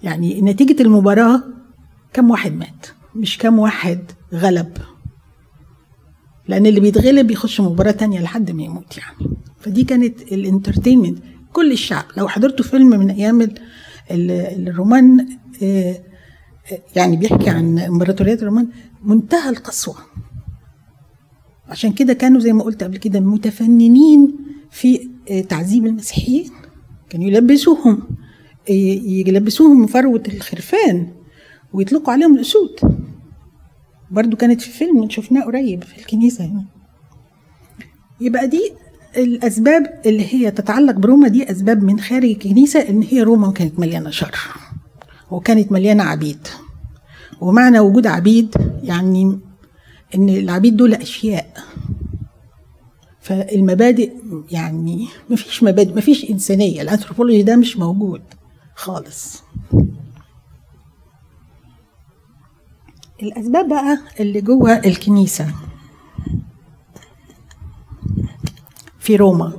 [0.03, 1.43] يعني نتيجة المباراة
[2.13, 3.99] كم واحد مات؟ مش كم واحد
[4.34, 4.77] غلب.
[6.47, 9.36] لأن اللي بيتغلب يخش مباراة تانية لحد ما يموت يعني.
[9.60, 11.19] فدي كانت الانترتينمنت.
[11.53, 13.60] كل الشعب لو حضرتوا فيلم من أيام ال-
[14.12, 15.27] ال- الرومان
[15.63, 16.03] آه،
[16.71, 18.67] آه، يعني بيحكي عن إمبراطورية الرومان
[19.03, 19.95] منتهى القسوة.
[21.67, 24.36] عشان كده كانوا زي ما قلت قبل كده متفننين
[24.71, 26.51] في آه، تعذيب المسيحيين.
[27.13, 28.04] كانوا يلبسوهم
[28.69, 31.08] يلبسوهم فروة الخرفان
[31.73, 32.69] ويطلقوا عليهم الأسود.
[34.12, 36.65] برضو كانت في فيلم شفناه قريب في الكنيسة هنا.
[38.21, 38.71] يبقى دي
[39.17, 44.10] الأسباب اللي هي تتعلق بروما دي أسباب من خارج الكنيسة إن هي روما كانت مليانة
[44.10, 44.36] شر
[45.32, 46.47] وكانت مليانة عبيد.
[47.41, 49.39] ومعنى وجود عبيد يعني
[50.15, 51.54] إن العبيد دول أشياء.
[53.23, 54.12] فالمبادئ
[54.51, 56.81] يعني مفيش مبادئ مفيش إنسانية.
[56.81, 58.21] الأنثروبولوجي ده مش موجود
[58.75, 59.43] خالص.
[63.23, 65.53] الأسباب بقى اللي جوه الكنيسة.
[68.99, 69.53] في روما.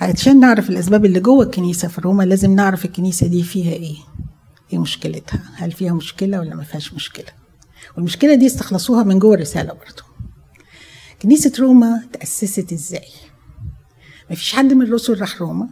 [0.00, 3.96] عشان نعرف الأسباب اللي جوه الكنيسة في روما لازم نعرف الكنيسة دي فيها إيه؟
[4.72, 7.26] إيه مشكلتها؟ هل فيها مشكلة ولا ما فيهاش مشكلة؟
[7.96, 10.13] والمشكلة دي استخلصوها من جوه الرسالة برضو.
[11.24, 13.08] كنيسة روما تأسست إزاي
[14.30, 15.68] ما فيش حد من الرسل راح روما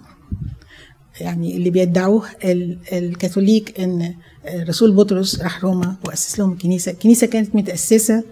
[1.20, 4.14] يعني اللي بيدعوه ال- الكاثوليك إن
[4.68, 8.24] رسول بطرس راح روما وأسس لهم الكنيسة، الكنيسة كانت متأسسة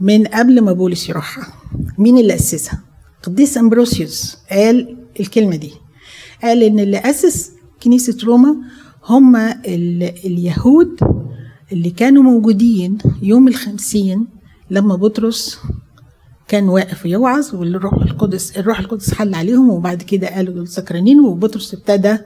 [0.00, 1.52] من قبل ما بولس يروحها.
[1.98, 2.80] مين اللي أسسها؟
[3.22, 5.72] قديس أمبروسيوس قال الكلمة دي.
[6.42, 7.50] قال إن اللي أسس
[7.82, 8.56] كنيسة روما
[9.04, 10.96] هم ال- اليهود
[11.72, 14.26] اللي كانوا موجودين يوم الخمسين
[14.70, 15.58] لما بطرس
[16.48, 21.74] كان واقف يوعظ والروح القدس الروح القدس حل عليهم وبعد كده قالوا دول سكرانين وبطرس
[21.74, 22.18] ابتدى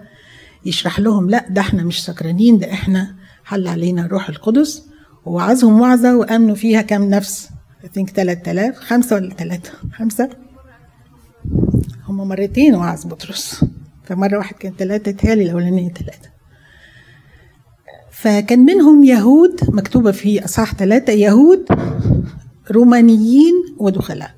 [0.66, 4.86] يشرح لهم لا ده إحنا مش سكرانين ده إحنا حل علينا الروح القدس
[5.26, 7.48] ووعظهم وعظة وآمنوا فيها كام نفس؟
[7.84, 10.30] I think 3000 خمسة ولا ثلاثة؟ خمسة؟
[12.08, 13.64] هم مرتين وعظ بطرس
[14.04, 16.30] فمرة واحد كان ثلاثة تهالي الأولانية ثلاثة
[18.10, 21.66] فكان منهم يهود مكتوبة في أصحاح ثلاثة يهود
[22.70, 24.34] رومانيين ودخلاء.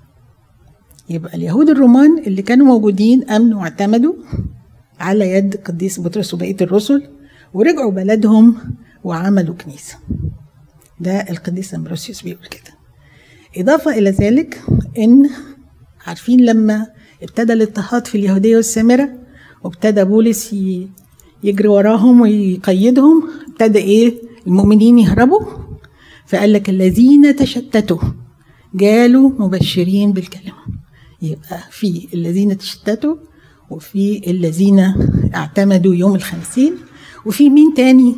[1.10, 4.14] يبقى اليهود الرومان اللي كانوا موجودين أمنوا واعتمدوا
[5.00, 7.02] على يد قديس بطرس وبقية الرسل
[7.54, 8.54] ورجعوا بلدهم
[9.04, 9.96] وعملوا كنيسة.
[11.00, 12.72] ده القديس امبروسيوس بيقول كده.
[13.56, 14.62] إضافة إلى ذلك
[14.98, 15.30] إن
[16.06, 16.86] عارفين لما
[17.22, 19.08] ابتدى الاضطهاد في اليهودية والسامرة
[19.64, 20.52] وابتدى بولس
[21.44, 24.14] يجري وراهم ويقيدهم ابتدى إيه؟
[24.46, 25.40] المؤمنين يهربوا
[26.26, 27.98] فقال لك الذين تشتتوا
[28.74, 30.54] جالوا مبشرين بالكلمة.
[31.22, 33.16] يبقى في الذين تشتتوا
[33.70, 34.78] وفي الذين
[35.34, 36.74] اعتمدوا يوم الخمسين
[37.26, 38.16] وفي مين تاني؟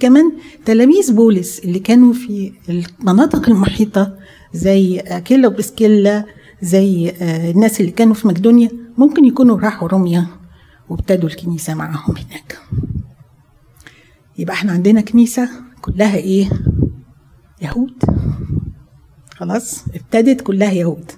[0.00, 0.32] كمان
[0.64, 4.16] تلاميذ بولس اللي كانوا في المناطق المحيطة
[4.54, 6.24] زي أكيلا وبسكيلا
[6.62, 8.70] زي الناس اللي كانوا في مقدونيا.
[8.98, 10.26] ممكن يكونوا راحوا روميا
[10.88, 12.58] وابتدوا الكنيسة معاهم هناك.
[14.38, 15.48] يبقى إحنا عندنا كنيسة
[15.82, 16.50] كلها إيه؟
[17.62, 17.92] يهود.
[19.36, 21.12] خلاص؟ ابتدت كلها يهود.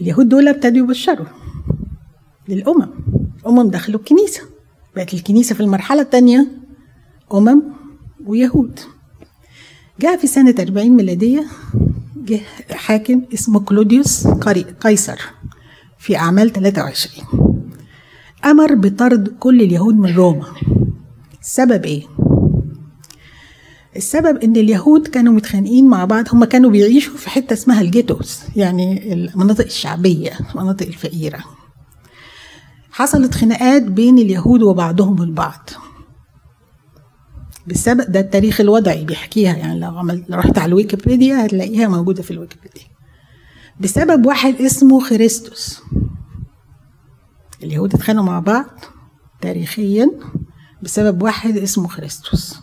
[0.00, 1.26] اليهود دول ابتدوا يبشروا
[2.48, 2.88] للأمم.
[3.40, 4.42] الأمم دخلوا الكنيسة.
[4.96, 6.46] بقت الكنيسة في المرحلة الثانية
[7.34, 7.62] أمم
[8.26, 8.80] ويهود.
[10.00, 11.46] جاء في سنة 40 ميلادية
[12.16, 15.20] جه حاكم اسمه كلوديوس قيصر
[15.98, 17.26] في أعمال 23
[18.44, 20.46] أمر بطرد كل اليهود من روما.
[21.40, 22.02] السبب إيه؟
[23.96, 28.40] السبب إن اليهود كانوا متخانقين مع بعض هم كانوا بيعيشوا في حتة اسمها ال ghettos
[28.56, 31.44] يعني المناطق الشعبية المناطق الفقيرة.
[32.90, 35.70] حصلت خناقات بين اليهود وبعضهم البعض.
[37.66, 42.84] بسبب ده التاريخ الوضعي بيحكيها يعني لو عملت رحت على الويكيبيديا هتلاقيها موجودة في الويكيبيديا.
[43.80, 45.80] بسبب واحد اسمه خريستوس.
[47.62, 48.66] اليهود اتخانقوا مع بعض
[49.40, 50.10] تاريخيا
[50.82, 52.56] بسبب واحد اسمه خريستوس.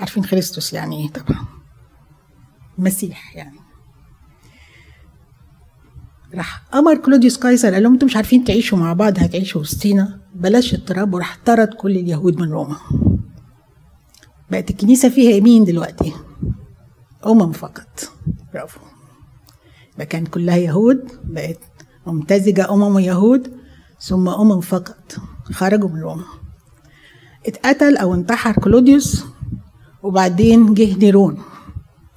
[0.00, 1.46] عارفين خريستوس يعني إيه؟ طبعا.
[2.78, 3.58] مسيح يعني.
[6.34, 10.20] راح أمر كلوديوس قيصر قال لهم أنتم مش عارفين تعيشوا مع بعض هتعيشوا وسطينا.
[10.34, 12.76] بلاش اضطراب وراح طرد كل اليهود من روما.
[14.50, 16.12] بقت الكنيسة فيها مين دلوقتي.
[17.26, 18.12] أمم فقط.
[18.54, 18.80] برافو.
[19.94, 21.58] يبقى كانت كلها يهود بقت
[22.06, 23.52] ممتزجة أمم ويهود
[24.00, 25.16] ثم أمم فقط.
[25.52, 26.24] خرجوا من روما.
[27.46, 29.24] اتقتل أو انتحر كلوديوس.
[30.08, 31.38] وبعدين جه نيرون.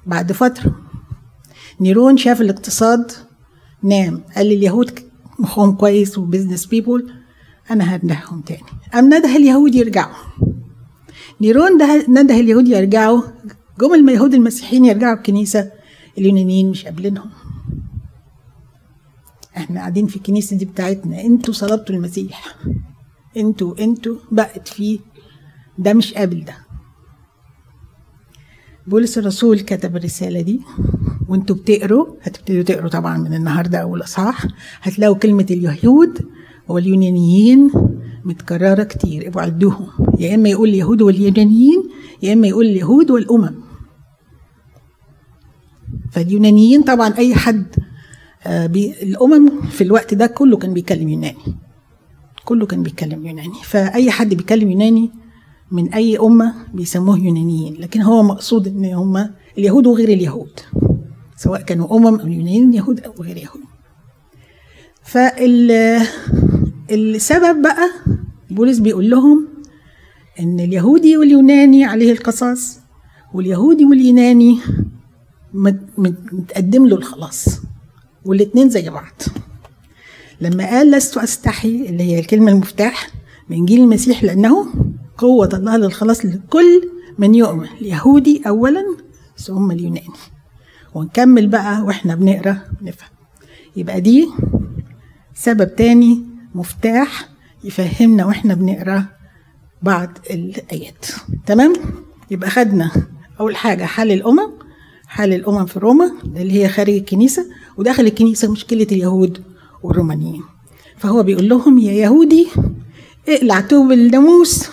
[0.06, 0.74] بعد فترة.
[1.80, 3.12] نيرون شاف الاقتصاد
[3.82, 4.22] نام.
[4.36, 5.00] قال اليهود
[5.38, 7.12] مخهم كويس و business people
[7.70, 8.62] أنا هندههم تاني.
[8.94, 10.14] أم نده اليهود يرجعوا.
[11.40, 13.22] نيرون ده نده اليهود يرجعوا.
[13.80, 15.70] جم اليهود المسيحيين يرجعوا الكنيسة
[16.18, 17.30] اليونانيين مش قابلينهم.
[19.56, 21.20] إحنا قاعدين في الكنيسة دي بتاعتنا.
[21.20, 22.56] أنتوا صلبتوا المسيح.
[23.36, 24.98] أنتوا أنتوا بقت فيه.
[25.78, 26.71] ده مش قابل ده.
[28.86, 30.60] بولس الرسول كتب الرسالة دي
[31.28, 34.46] وانتوا بتقروا هتبتدوا تقروا طبعا من النهارده أول أصحاح.
[34.82, 36.18] هتلاقوا كلمة اليهود
[36.68, 37.70] واليونانيين
[38.24, 39.86] متكررة كتير ابقوا عدوهم
[40.18, 41.82] يا إما يقول اليهود واليونانيين
[42.22, 43.54] يا إما يقول اليهود والأمم.
[46.12, 47.66] فاليونانيين طبعا أي حد
[48.46, 48.66] آه
[49.02, 51.56] الأمم في الوقت ده كله كان بيتكلم يوناني.
[52.44, 53.54] كله كان بيتكلم يوناني.
[53.64, 55.10] فأي حد بيتكلم يوناني
[55.72, 60.60] من أي أمة بيسموه يونانيين لكن هو مقصود إن هم اليهود وغير اليهود
[61.36, 63.60] سواء كانوا أمم أو يونانيين يهود أو غير يهود.
[66.88, 67.90] فالسبب بقى
[68.50, 69.48] بولس بيقول لهم
[70.40, 72.80] إن اليهودي واليوناني عليه القصاص
[73.34, 74.58] واليهودي واليوناني
[76.32, 77.60] متقدم له الخلاص
[78.24, 79.22] والاتنين زي بعض.
[80.40, 83.10] لما قال لست أستحي اللي هي الكلمة المفتاح
[83.48, 84.66] من جيل المسيح لأنه
[85.18, 87.66] قوة الله للخلاص لكل من يؤمن.
[87.80, 88.96] اليهودي أولا
[89.36, 90.08] ثم اليوناني.
[90.94, 93.08] ونكمل بقى وإحنا بنقرأ نفهم
[93.76, 94.28] يبقى دي
[95.34, 96.22] سبب تاني
[96.54, 97.28] مفتاح
[97.64, 99.04] يفهمنا وإحنا بنقرأ
[99.82, 101.06] بعض الآيات.
[101.46, 101.72] تمام؟
[102.30, 102.90] يبقى خدنا
[103.40, 104.52] أول حاجة حال الأمم.
[105.06, 107.46] حال الأمم في روما اللي هي خارج الكنيسة
[107.76, 109.42] وداخل الكنيسة مشكلة اليهود
[109.82, 110.42] والرومانيين.
[110.98, 112.48] فهو بيقول لهم يا يهودي
[113.28, 114.68] اقلع توب الناموس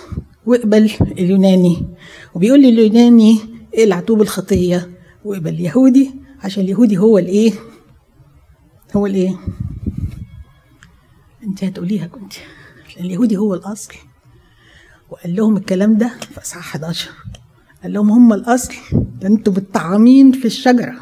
[0.49, 1.87] وإقبل اليوناني.
[2.35, 3.39] وبيقول لي اليوناني
[3.75, 4.89] اقلع طوب الخطية
[5.25, 6.11] واقبل اليهودي
[6.43, 7.51] عشان اليهودي هو الإيه؟
[8.95, 9.35] هو الإيه؟
[11.43, 12.33] انت هتقوليها كنت.
[12.99, 13.93] اليهودي هو الأصل.
[15.09, 17.09] وقال لهم الكلام ده في إصحاح 11
[17.83, 18.73] قال لهم هم الأصل
[19.21, 20.95] ده أنتوا بالطعامين في الشجرة.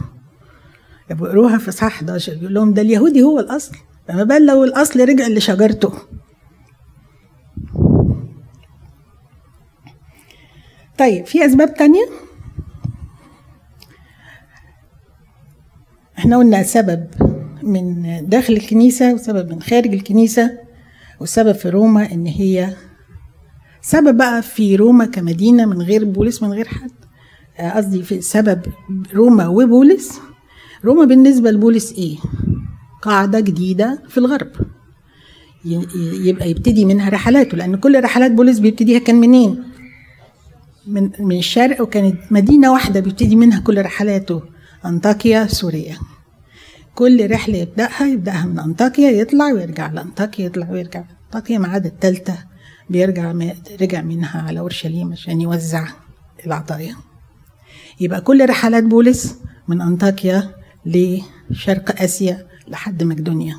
[1.12, 3.76] يبقوا اقروها في إصحاح 11 بيقول لهم ده اليهودي هو الأصل.
[4.08, 5.94] فما بال لو الأصل رجع لشجرته.
[10.98, 12.06] طيب في أسباب تانية؟
[16.18, 17.08] إحنا قلنا سبب
[17.64, 20.58] من داخل الكنيسة وسبب من خارج الكنيسة
[21.20, 22.74] والسبب في روما إن هي
[23.82, 26.92] سبب بقى في روما كمدينة من غير بولس من غير حد.
[27.60, 28.62] آه، قصدي في سبب
[29.14, 30.20] روما وبولس.
[30.86, 32.18] روما بالنسبة لبولس إيه؟
[33.02, 34.52] قاعدة جديدة في الغرب.
[36.26, 39.64] يبقى يبتدي منها رحلاته لأن كل رحلات بولس بيبتديها كان منين؟
[40.88, 44.42] من من الشرق وكانت مدينة واحدة بيبتدي منها كل رحلاته
[44.86, 45.98] أنطاكيا سوريا.
[46.96, 52.38] كل رحلة يبدأها يبدأها من أنطاكيا يطلع ويرجع لأنطاكيا يطلع ويرجع أنطاكيا ما عدا التالتة.
[52.90, 53.34] بيرجع
[53.82, 55.88] رجع منها على أورشليم عشان يوزع
[56.46, 56.96] العطايا.
[58.00, 59.36] يبقى كل رحلات بولس
[59.68, 63.56] من أنطاكيا لشرق آسيا لحد مقدونيا.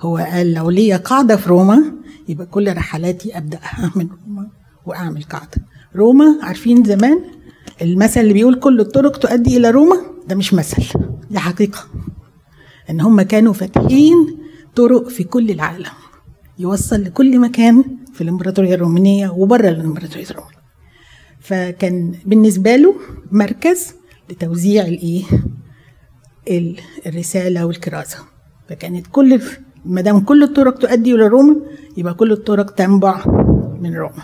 [0.00, 1.92] هو قال لو ليا قاعدة في روما
[2.28, 4.48] يبقى كل رحلاتي أبدأها من روما
[4.86, 5.73] وأعمل قاعدة.
[5.96, 7.20] روما عارفين زمان
[7.82, 9.96] المثل اللي بيقول كل الطرق تؤدي إلى روما؟
[10.28, 10.84] ده مش مثل
[11.30, 11.78] دي حقيقة.
[12.90, 14.38] إن هم كانوا فاتحين
[14.76, 15.86] طرق في كل العالم
[16.58, 20.58] يوصل لكل مكان في الإمبراطورية الرومانية وبره الإمبراطورية الرومانية.
[21.40, 22.94] فكان بالنسبة له
[23.32, 23.94] مركز
[24.30, 25.22] لتوزيع الإيه؟
[26.50, 28.18] ال- الرسالة والكرازة
[28.68, 29.40] فكانت كل
[29.84, 31.56] ما دام كل الطرق تؤدي إلى روما
[31.96, 33.24] يبقى كل الطرق تنبع
[33.80, 34.22] من روما.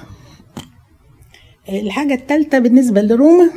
[1.68, 3.50] الحاجة الثالثة بالنسبة لروما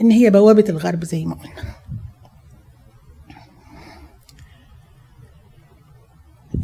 [0.00, 1.74] إن هي بوابة الغرب زي ما قلنا.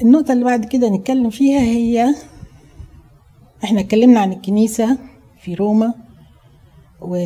[0.02, 2.14] النقطة اللي بعد كده نتكلم فيها هي
[3.64, 4.98] إحنا اتكلمنا عن الكنيسة
[5.40, 5.94] في روما
[7.00, 7.16] و...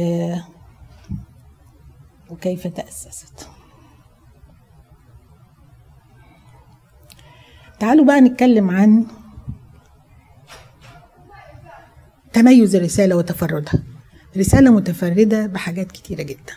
[2.31, 3.49] وكيف تأسست.
[7.81, 9.07] تعالوا بقى نتكلم عن
[12.39, 13.83] تميز الرسالة وتفردها.
[14.37, 16.53] رسالة متفردة بحاجات كتيرة جدا.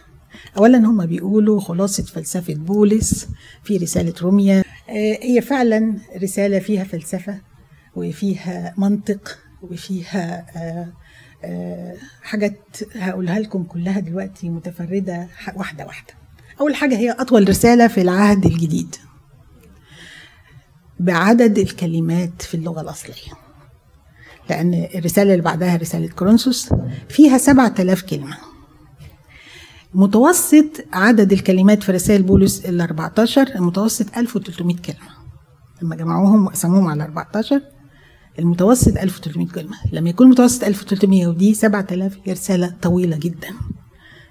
[0.57, 3.27] أولا هم بيقولوا خلاصة فلسفة بولس
[3.63, 4.63] في رسالة روميا.
[4.89, 7.41] آه، هي فعلا رسالة فيها فلسفة
[7.95, 10.93] وفيها منطق وفيها آه،
[11.43, 12.59] آه، حاجات
[12.95, 16.13] هقولها لكم كلها دلوقتي متفردة واحدة واحدة.
[16.59, 18.95] أول حاجة هي أطول رسالة في العهد الجديد
[20.99, 23.40] بعدد الكلمات في اللغة الأصلية.
[24.51, 26.69] لأن الرسالة اللي بعدها رسالة كورنثوس
[27.09, 28.37] فيها سبعة آلاف كلمة.
[29.93, 35.09] متوسط عدد الكلمات في رسائل بولس ال 14 المتوسط 1300 كلمة.
[35.81, 37.61] لما جمعوهم وقسموهم على 14
[38.39, 39.77] المتوسط 1300 كلمة.
[39.91, 43.49] لما يكون المتوسط 1300 ودي 7000 هي رسالة طويلة جدا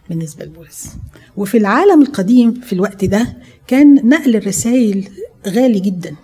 [0.08, 0.96] بالنسبة لبولس.
[1.36, 5.08] وفي العالم القديم في الوقت ده كان نقل الرسائل
[5.46, 6.16] غالي جدا.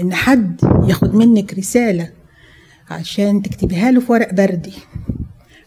[0.00, 2.19] إن حد ياخد منك رسالة
[2.90, 4.72] عشان تكتبيها له في ورق بردي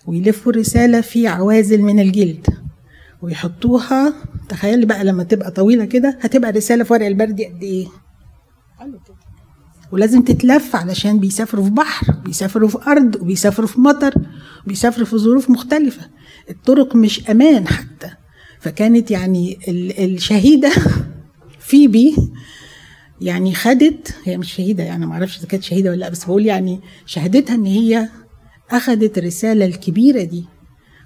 [0.07, 2.47] ويلفوا الرسالة في عوازل من الجلد
[3.21, 4.13] ويحطوها.
[4.49, 7.87] تخيلي بقى لما تبقى طويلة كده هتبقى الرسالة في ورق البردي قد إيه؟
[9.91, 14.13] ولازم تتلف علشان بيسافروا في بحر بيسافروا في أرض وبيسافروا في مطر
[14.67, 16.01] بيسافروا في ظروف مختلفة.
[16.49, 18.09] الطرق مش أمان حتى.
[18.59, 20.71] فكانت يعني ال- الشهيدة
[21.67, 22.15] فيبي
[23.21, 26.45] يعني خدت هي مش شهيدة يعني ما أعرفش إذا كانت شهيدة ولا لأ بس بقول
[26.45, 28.09] يعني شهادتها إن هي
[28.71, 30.45] أخدت الرسالة الكبيرة دي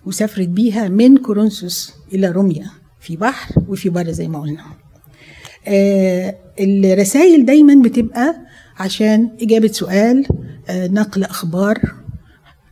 [0.05, 4.63] وسافرت بيها من كورنثوس إلى روميا في بحر وفي بر زي ما قلنا.
[5.67, 8.35] آه الرسائل دايما بتبقى
[8.79, 10.25] عشان إجابة سؤال
[10.69, 11.81] آه نقل أخبار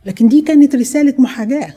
[0.06, 1.74] لكن دي كانت رسالة محاجاة.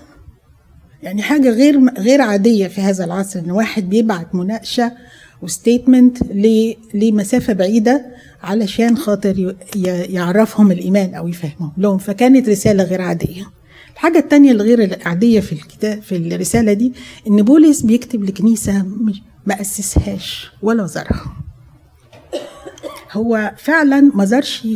[1.04, 4.92] يعني حاجة غير غير عادية في هذا العصر إن واحد بيبعت مناقشة
[5.42, 6.18] وستيتمنت
[6.94, 8.06] لمسافة بعيدة
[8.44, 9.56] علشان خاطر
[10.10, 11.72] يعرفهم الإيمان أو يفهمهم.
[11.78, 13.46] لهم فكانت رسالة غير عادية.
[13.94, 16.94] الحاجة التانية الغير العادية في الكتاب في الرسالة دي
[17.28, 18.86] إن بولس بيكتب لكنيسة
[19.46, 21.34] ما أسسهاش ولا زارها
[23.12, 24.68] هو فعلا ما زارش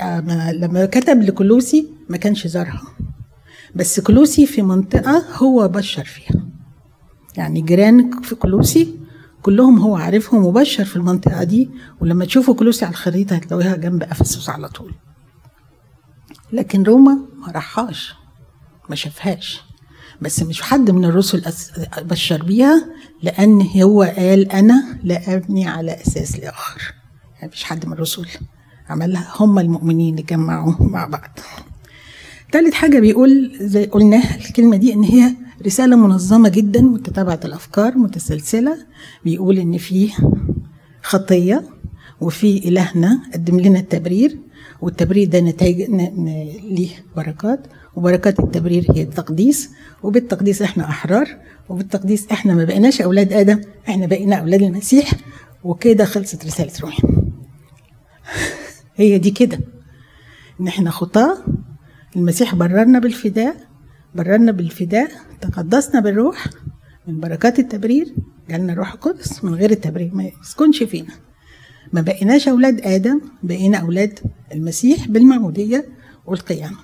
[0.00, 2.82] آه، ما- لما كتب لكلوسي ما كانش زارها.
[3.74, 6.42] بس كلوسي في منطقة هو بشر فيها.
[7.36, 8.94] يعني جيران في كلوسي
[9.42, 11.70] كلهم هو عارفهم وبشر في المنطقة دي
[12.00, 14.94] ولما تشوفوا كلوسي على الخريطة هتلاقوها جنب أفسس على طول.
[16.52, 18.14] لكن روما ما راحهاش
[18.90, 19.62] ما شافهاش.
[20.20, 21.42] بس مش حد من الرسل
[21.98, 22.86] بشر بيها
[23.22, 26.94] لأن هو قال أنا لا أبني على أساس لآخر.
[27.36, 28.26] يعني مش حد من الرسل
[28.88, 29.32] عملها.
[29.36, 31.38] هم المؤمنين اللي جمعوا مع بعض.
[32.52, 35.36] تالت حاجة بيقول زي قلناها الكلمة دي إن هي
[35.66, 38.76] رسالة منظمة جدا متتابعة الأفكار متسلسلة
[39.24, 40.12] بيقول إن في
[41.02, 41.62] خطية
[42.20, 44.38] وفي إلهنا قدم لنا التبرير
[44.80, 45.90] والتبرير ده نتائج
[46.70, 49.70] ليه بركات وبركات التبرير هي التقديس
[50.02, 51.36] وبالتقديس إحنا أحرار
[51.68, 55.10] وبالتقديس إحنا ما بقيناش أولاد آدم إحنا بقينا أولاد المسيح
[55.64, 57.02] وكده خلصت رسالة روحي.
[58.96, 59.60] هي دي كده.
[60.60, 61.38] إن إحنا خطاة
[62.16, 63.56] المسيح بررنا بالفداء
[64.14, 65.10] بررنا بالفداء
[65.40, 66.46] تقدسنا بالروح
[67.08, 68.14] من بركات التبرير
[68.50, 71.12] جالنا الروح القدس من غير التبرير ما يسكنش فينا.
[71.92, 74.18] ما بقيناش أولاد آدم بقينا أولاد
[74.52, 75.86] المسيح بالمعموديه
[76.26, 76.76] والقيامة.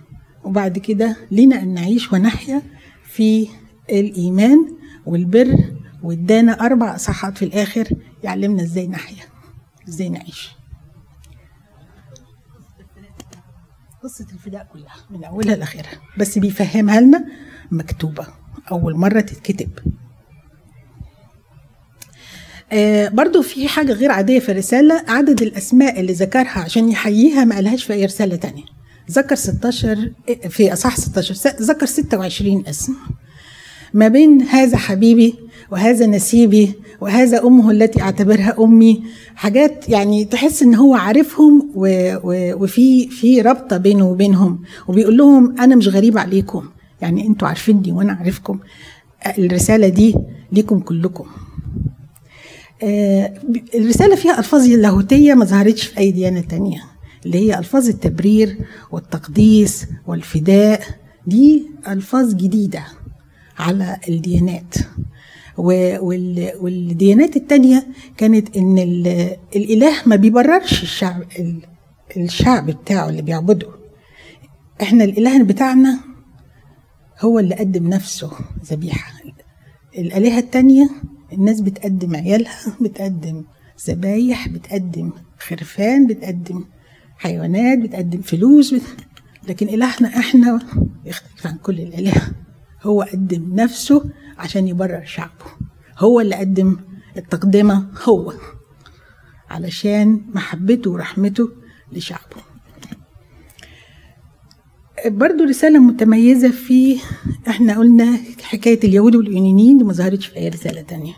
[0.45, 2.63] وبعد كده لينا أن نعيش ونحيا
[3.05, 3.49] في
[3.91, 4.77] الإيمان
[5.07, 5.57] والبر
[6.03, 7.89] وادانا أربع اصحاحات في الآخر
[8.25, 9.25] يعلمنا إزاي نحيا
[9.89, 10.58] إزاي نعيش.
[14.09, 16.01] قصة الفداء كلها من أولها لآخرها.
[16.19, 17.25] بس بيفهمها لنا
[17.71, 18.27] مكتوبة
[18.71, 19.71] أول مرة تتكتب.
[22.73, 27.55] آه برضو في حاجة غير عادية في الرسالة عدد الأسماء اللي ذكرها عشان يحييها ما
[27.55, 28.65] قالهاش في أي رسالة تانية.
[29.11, 30.13] ذكر 16
[30.49, 32.95] في أصح 16 س- ذكر 26 اسم.
[33.95, 35.35] ما بين هذا حبيبي
[35.71, 39.03] وهذا نسيبي وهذا أمه التي أعتبرها أمي.
[39.35, 44.63] حاجات يعني تحس إن هو عارفهم وفي في رابطة بينه وبينهم.
[44.89, 46.69] وبيقول لهم أنا مش غريب عليكم.
[47.01, 48.59] يعني أنتوا عارفيني وأنا عارفكم.
[49.39, 50.15] الرسالة دي
[50.53, 51.27] ليكم كلكم.
[52.83, 53.35] آه،
[53.75, 56.83] الرسالة فيها ألفاظ لاهوتية ما ظهرتش في أي ديانة تانية
[57.27, 58.59] اللي هي ألفاظ التبرير
[58.93, 60.81] والتقديس والفداء.
[61.27, 62.85] دي ألفاظ جديدة
[63.59, 64.75] على الديانات.
[65.59, 67.87] والديانات التانية
[68.17, 71.63] كانت إن ال- الإله ما بيبررش الشعب ال-
[72.17, 73.69] الشعب بتاعه اللي بيعبده.
[74.83, 76.01] إحنا الإله بتاعنا
[77.21, 78.31] هو اللي قدم نفسه
[78.65, 79.13] ذبيحة.
[79.99, 80.91] الآلهة التانية
[81.33, 83.45] الناس بتقدم عيالها بتقدم
[83.89, 86.65] ذبايح بتقدم خرفان بتقدم
[87.19, 88.83] حيوانات بتقدم فلوس بت...
[89.49, 90.61] لكن إلهنا إحنا
[91.05, 92.23] يختلف عن كل الآلهة.
[92.83, 95.45] هو قدم نفسه عشان يبرر شعبه.
[95.99, 96.77] هو اللي قدم
[97.17, 98.35] التقدمة هو.
[99.51, 101.49] علشان محبته ورحمته
[101.93, 102.37] لشعبه.
[105.07, 107.01] برضو رسالة متميزة في
[107.49, 111.15] إحنا قلنا حكاية اليهود واليونانيين دي ما ظهرتش في أي رسالة تانية.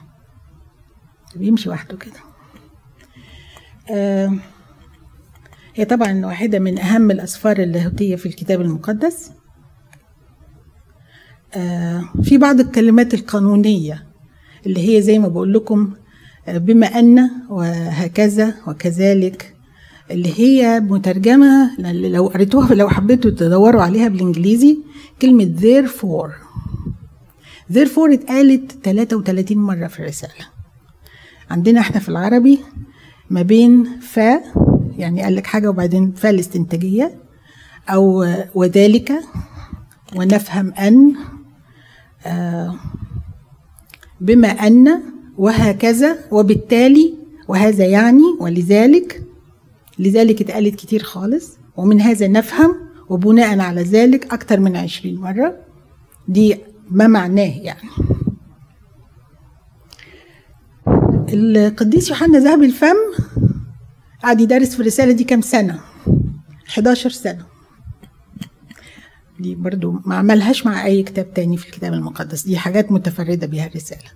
[1.36, 2.20] بيمشي وحده كده.
[3.90, 4.32] آه
[5.74, 9.30] هي طبعا واحدة من أهم الأسفار اللاهوتية في الكتاب المقدس.
[12.22, 14.06] في بعض الكلمات القانونية
[14.66, 15.90] اللي هي زي ما بقول لكم
[16.48, 19.54] آه، بما أن وهكذا وكذلك
[20.10, 24.78] اللي هي مترجمة لو قريتوها لو حبيتوا تدوروا عليها بالإنجليزي
[25.22, 26.30] كلمة therefore.
[27.72, 30.46] therefore اتقالت 33 مرة في الرسالة.
[31.50, 32.58] عندنا إحنا في العربي
[33.30, 34.40] ما بين فا
[34.96, 37.20] يعني قال لك حاجة وبعدين فا الاستنتاجية
[37.88, 39.12] أو وذلك
[40.16, 41.39] ونفهم أن آه،
[44.20, 45.02] بما أن
[45.38, 47.14] وهكذا وبالتالي
[47.48, 49.22] وهذا يعني ولذلك
[49.98, 52.76] لذلك اتقالت كتير خالص ومن هذا نفهم
[53.08, 55.56] وبناء على ذلك أكثر من عشرين مرة.
[56.28, 56.56] دي
[56.90, 57.88] ما معناه يعني.
[61.32, 62.96] القديس يوحنا ذهب الفم
[64.22, 65.80] قعد يدرس في الرسالة دي كام سنة؟
[66.68, 67.49] 11 سنة.
[69.40, 72.42] دي برضو ما عملهاش مع أي كتاب تاني في الكتاب المقدس.
[72.42, 74.10] دي حاجات متفردة بيها الرسالة.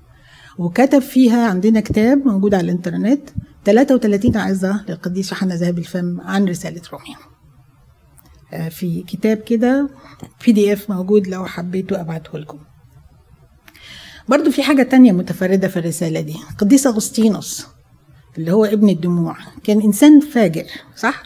[0.58, 3.30] وكتب فيها عندنا كتاب موجود على الإنترنت
[3.64, 7.16] 33 عظة للقديس يوحنا ذهب الفم عن رسالة روميا
[8.52, 9.88] آه، في كتاب كده
[10.46, 12.58] PDF موجود لو حبيتوا أبعته لكم.
[14.28, 16.36] برضو في حاجة تانية متفردة في الرسالة دي.
[16.58, 17.66] قديس أغسطينوس
[18.38, 20.64] اللي هو ابن الدموع كان إنسان فاجر
[20.96, 21.22] صح؟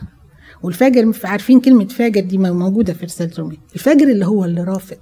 [0.63, 4.99] والفاجر عارفين كلمة فاجر دي موجودة في رسالة روميا الفاجر اللي هو اللي رافض.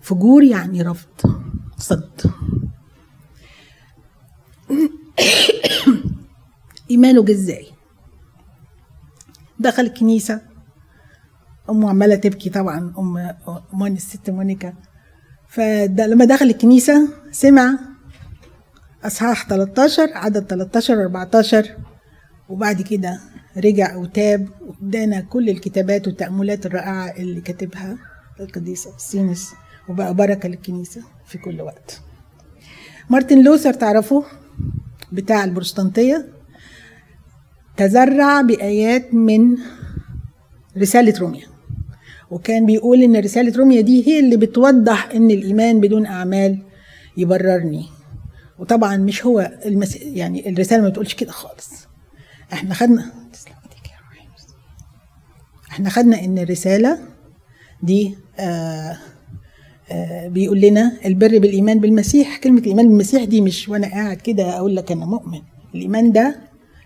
[0.00, 1.42] فجور يعني رفض
[1.78, 2.20] صد.
[6.90, 7.66] إيمانه جه إزاي
[9.58, 10.40] دخل الكنيسة.
[11.70, 12.94] أمه عمالة تبكي طبعا.
[12.98, 13.18] أم
[13.74, 14.74] أمان الست مونيكا.
[15.48, 17.78] فلما دخل الكنيسة سمع
[19.04, 21.76] أصحاح 13 عدد 13 14
[22.48, 23.20] وبعد كده
[23.56, 27.98] رجع وتاب وادانا كل الكتابات والتأملات الرائعة اللي كاتبها
[28.40, 29.50] القديس أغسطينوس
[29.88, 32.00] وبقى بركة للكنيسة في كل وقت.
[33.10, 34.26] مارتن لوثر تعرفوه؟
[35.12, 36.26] بتاع البروتستانتية
[37.76, 39.56] تزرع بآيات من
[40.78, 41.46] رسالة روميا.
[42.30, 46.62] وكان بيقول إن رسالة روميا دي هي اللي بتوضح إن الإيمان بدون أعمال
[47.16, 47.86] يبررني.
[48.58, 49.96] وطبعا مش هو المس...
[49.96, 51.70] يعني الرسالة ما بتقولش كده خالص.
[52.52, 54.28] إحنا خدنا تسلم ايديك يا روحي.
[55.76, 56.98] إحنا خدنا إن الرسالة
[57.82, 58.96] دي آه
[59.90, 62.36] آه بيقول لنا البر بالإيمان بالمسيح.
[62.38, 65.40] كلمة الإيمان بالمسيح دي مش وأنا قاعد كده أقول لك أنا مؤمن.
[65.74, 66.36] الإيمان ده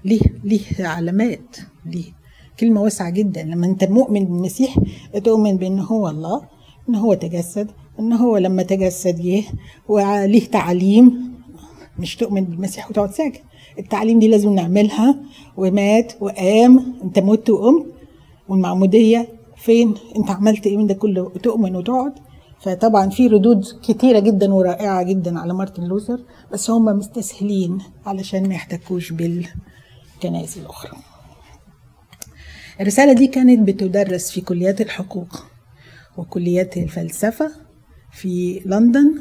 [0.05, 2.05] ليه ليه علامات ليه
[2.61, 3.43] كلمة واسعة جدا.
[3.43, 4.79] لما أنت مؤمن بالمسيح
[5.25, 6.43] تؤمن بأن هو الله
[6.89, 7.71] أن هو تجسد
[8.01, 9.43] أن هو لما تجسد جه
[9.89, 11.33] وليه تعاليم
[11.99, 13.43] مش تؤمن بالمسيح وتقعد ساكت.
[13.79, 15.17] التعليم دي لازم نعملها.
[15.57, 16.95] ومات وقام.
[17.05, 17.87] أنت مت وقمت.
[18.51, 22.13] والمعمودية فين؟ انت عملت إيه من ده كله؟ تؤمن وتقعد.
[22.61, 26.21] فطبعا في ردود كتيرة جدا ورائعة جدا على مارتن لوثر
[26.53, 30.93] بس هم مستسهلين علشان ما يحتكوش بالكنائس الأخرى.
[32.81, 35.47] الرسالة دي كانت بتدرس في كليات الحقوق
[36.17, 37.51] وكليات الفلسفة
[38.13, 39.15] في لندن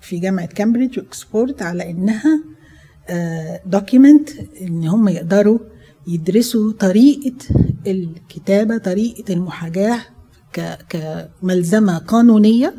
[0.00, 2.42] في جامعة كامبريدج وإكسفورد على إنها
[3.66, 4.30] document
[4.62, 5.58] إن هم يقدروا
[6.10, 7.32] يدرسوا طريقة
[7.86, 10.00] الكتابة طريقة المحاجاة
[10.88, 12.74] كملزمة قانونية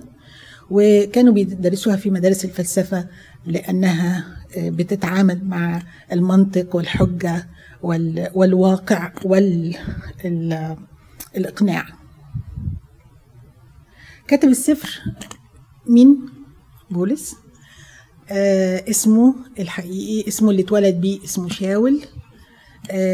[0.70, 3.08] وكانوا بيدرسوها في مدارس الفلسفة
[3.46, 4.26] لأنها
[4.58, 7.48] بتتعامل مع المنطق والحجة
[8.34, 9.14] والواقع
[11.36, 11.86] والإقناع
[14.28, 15.02] كاتب السفر
[15.88, 16.20] مين؟
[16.92, 17.36] بولس.
[18.32, 22.02] آه اسمه الحقيقي اسمه اللي اتولد بيه اسمه شاول.
[22.04, 22.21] آه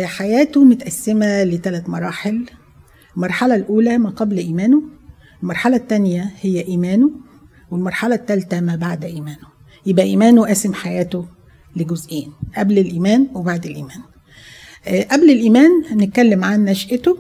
[0.03, 2.45] حياته متقسمة لثلاث مراحل.
[3.15, 4.81] المرحلة الأولى ما قبل إيمانه
[5.43, 7.11] المرحلة الثانية هي إيمانه
[7.71, 9.47] والمرحلة الثالثة ما بعد إيمانه.
[9.85, 11.25] يبقى إيمانه قاسم حياته
[11.75, 13.99] لجزئين قبل الإيمان وبعد الإيمان.
[14.87, 17.17] آه قبل الإيمان هنتكلم عن نشأته.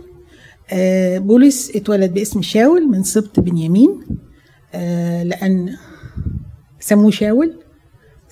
[0.71, 3.99] آه بولس اتولد باسم شاول من سبط بنيامين
[4.73, 5.75] آه لأن
[6.79, 7.59] سموه شاول.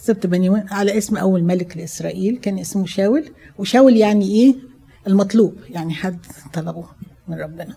[0.05, 3.25] سبط بنيامين على اسم أول ملك لإسرائيل كان اسمه شاول.
[3.59, 4.55] وشاول يعني إيه؟
[5.07, 6.17] المطلوب يعني حد
[6.53, 6.85] طلبه
[7.27, 7.75] من ربنا.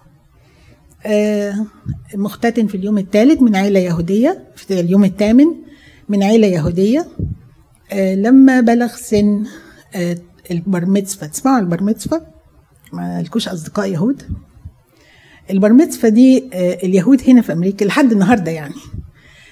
[1.07, 1.66] آه
[2.14, 5.47] مختتن في اليوم الثالث من عيلة يهودية في اليوم الثامن
[6.09, 7.09] من عيلة يهودية.
[7.93, 9.45] آه لما بلغ سن
[9.95, 10.16] آه
[10.51, 12.26] البرمتسفة تسمعوا البرمتسفة
[12.93, 14.22] ما لكوش أصدقاء يهود.
[15.51, 18.74] البرمتسفة دي اليهود هنا في أمريكا لحد النهاردة يعني.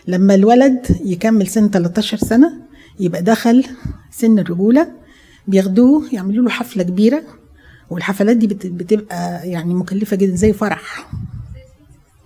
[0.09, 2.66] لما الولد يكمل سن 13 سنة
[3.01, 3.65] يبقى دخل
[4.11, 4.93] سن الرجولة
[5.49, 7.23] بياخدوه يعملوا له حفلة كبيرة
[7.91, 11.11] والحفلات دي بتبقى يعني مكلفة جدا زي فرح.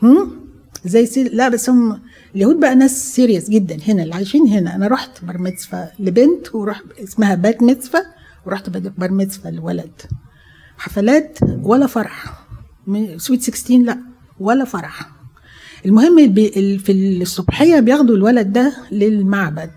[0.03, 0.41] هم؟
[0.85, 1.31] زي سير...
[1.35, 2.01] لا بس هم
[2.35, 4.75] اليهود بقى ناس serious جدا هنا اللي عايشين هنا.
[4.75, 8.03] أنا رحت mitzvah لبنت ورحت اسمها bat mitzvah
[8.47, 9.93] ورحت bar mitzvah لولد.
[10.79, 12.47] حفلات ولا فرح.
[13.17, 13.99] sweet 16 لا
[14.41, 15.11] ولا فرح.
[15.87, 16.35] المهم
[16.79, 16.93] في
[17.23, 19.71] الصبحية بياخدوا الولد ده للمعبد.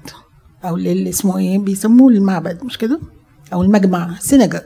[0.66, 3.00] أو لل اسمه إيه بيسموه المعبد مش كده؟
[3.54, 4.62] أو المجمع سيناجوج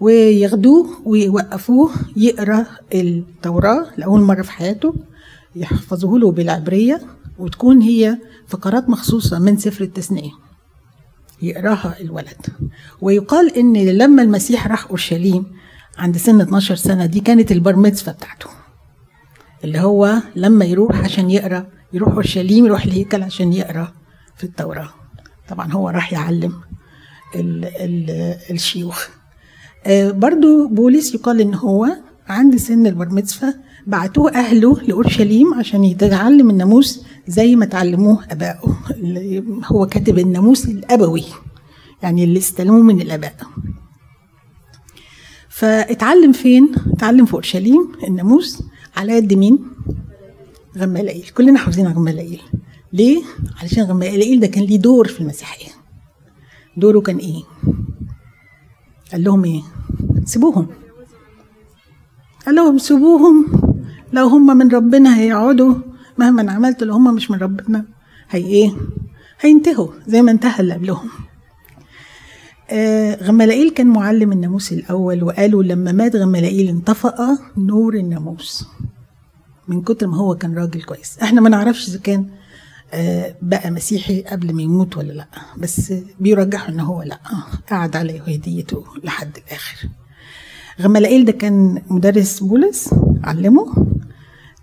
[0.00, 4.94] وياخدوه ويوقفوه يقرأ التوراة لأول مرة في حياته
[5.56, 7.00] يحفظوه له بالعبرية
[7.38, 8.18] وتكون هي
[8.48, 10.30] فقرات مخصوصة من سفر التثنية.
[11.42, 12.46] يقراها الولد.
[13.00, 15.46] ويقال إن لما المسيح راح أورشليم
[15.98, 17.76] عند سن 12 سنة دي كانت البار
[18.12, 18.46] بتاعته.
[19.64, 23.92] اللي هو لما يروح عشان يقرأ يروح أورشليم يروح الهيكل عشان يقرأ.
[24.36, 24.90] في التوراه
[25.48, 26.52] طبعا هو راح يعلم
[27.34, 28.10] ال ال
[28.50, 29.08] الشيوخ.
[29.86, 31.88] آه برضو بولس يقال إن هو
[32.28, 33.54] عند سن البرمتسفة
[33.86, 38.76] بعتوه أهله لأورشليم عشان يتعلم الناموس زي ما تعلموه أبائه.
[39.64, 41.24] هو كاتب الناموس الأبوي
[42.02, 43.36] يعني اللي استلموه من الأباء.
[45.48, 48.62] فاتعلم فين؟ اتعلم في أورشليم الناموس
[48.96, 49.58] على يد مين؟
[50.78, 52.42] غمالائيل كلنا حافظين غمالائيل
[52.96, 53.22] ليه؟
[53.62, 55.68] علشان غمالائيل ده كان ليه دور في المسيحية.
[56.76, 57.42] دوره كان إيه؟
[59.12, 59.62] قال لهم إيه؟
[60.24, 60.66] سيبوهم.
[62.46, 63.46] قال لهم سيبوهم.
[64.12, 65.74] لو هم من ربنا هيقعدوا.
[66.18, 67.84] مهما عملت لو هم مش من ربنا
[68.30, 68.72] هي إيه؟
[69.40, 71.08] هينتهوا زي ما انتهى اللي قبلهم.
[72.70, 78.66] آه غمالائيل كان معلم الناموس الأول وقالوا لما مات غمالائيل انطفأ نور الناموس.
[79.68, 81.18] من كتر ما هو كان راجل كويس.
[81.18, 82.30] إحنا ما نعرفش إذا كان
[83.42, 85.28] بقى مسيحي قبل ما يموت ولا لا.
[85.58, 87.20] بس بيرجحوا إن هو لا
[87.70, 89.88] قعد على يهوديته لحد الآخر.
[90.80, 93.86] غمالائيل ده كان مدرس بولس علمه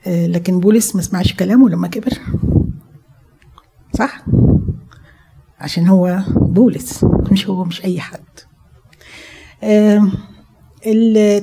[0.07, 2.13] آه، لكن بولس ما سمعش كلامه لما كبر.
[3.97, 4.25] صح؟
[5.59, 8.19] عشان هو بولس مش هو مش أي حد.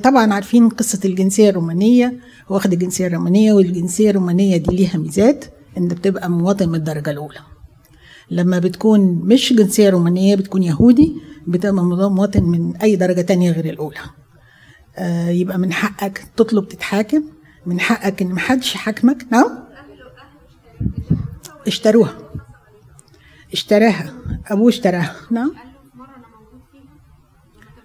[0.03, 5.45] طبعا عارفين قصة الجنسية الرومانية واخد الجنسية الرومانية والجنسية الرومانية دي ليها ميزات.
[5.79, 7.41] إن بتبقى مواطن من الدرجة الأولى.
[8.31, 11.17] لما بتكون مش جنسية رومانية بتكون يهودي
[11.47, 13.99] بتبقى مواطن من أي درجة تانية غير الأولى.
[14.97, 17.23] آه، يبقى من حقك تطلب تتحاكم
[17.67, 19.27] من حقك إن محدش يحاكمك.
[19.33, 19.59] نعم؟
[21.67, 22.19] اشتروها.
[23.53, 24.13] اشتراها.
[24.47, 25.17] أبوه اشتراها.
[25.31, 25.53] نعم؟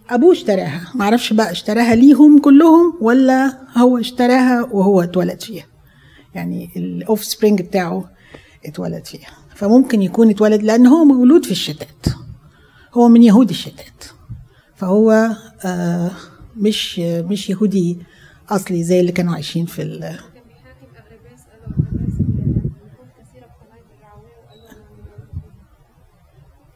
[0.10, 0.92] أبوه اشتراها.
[0.96, 5.66] معرفش بقى اشتراها ليهم كلهم ولا هو اشتراها وهو اتولد فيها.
[6.36, 8.10] يعني ال offspring بتاعه
[8.66, 9.30] اتولد فيها.
[9.56, 12.06] فممكن يكون اتولد لأن هو مولود في الشتات.
[12.94, 14.04] هو من يهود الشتات.
[14.76, 15.30] فهو
[15.66, 16.12] آه
[16.58, 18.00] مش مش يهودي
[18.50, 20.20] أصلي زي اللي كانوا عايشين في ال-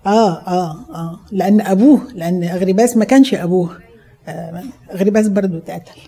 [0.05, 1.19] آه آه آه.
[1.31, 3.79] لأن أبوه لأن اغرباس ما كانش أبوه.
[4.27, 6.01] آه اغرباس برضو اتقتل.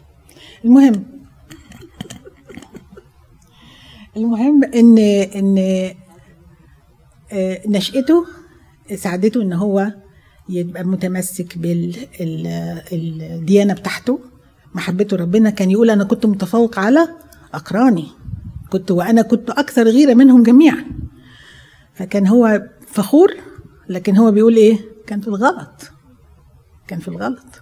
[0.66, 1.04] المهم
[4.18, 4.98] المهم ان
[5.36, 5.58] إن
[7.32, 8.26] آه نشأته
[8.96, 9.94] ساعدته إن هو
[10.50, 12.14] يبقى متمسك بالديانه
[13.74, 14.20] بتاعته.
[14.76, 17.08] محبته ربنا كان يقول أنا كنت متفوق على
[17.54, 18.08] أقراني.
[18.70, 20.86] كنت وأنا كنت أكثر غيرة منهم جميعا.
[21.94, 23.34] فكان هو فخور
[23.90, 25.92] لكن هو بيقول إيه؟ كان في الغلط.
[26.88, 27.62] كان في الغلط.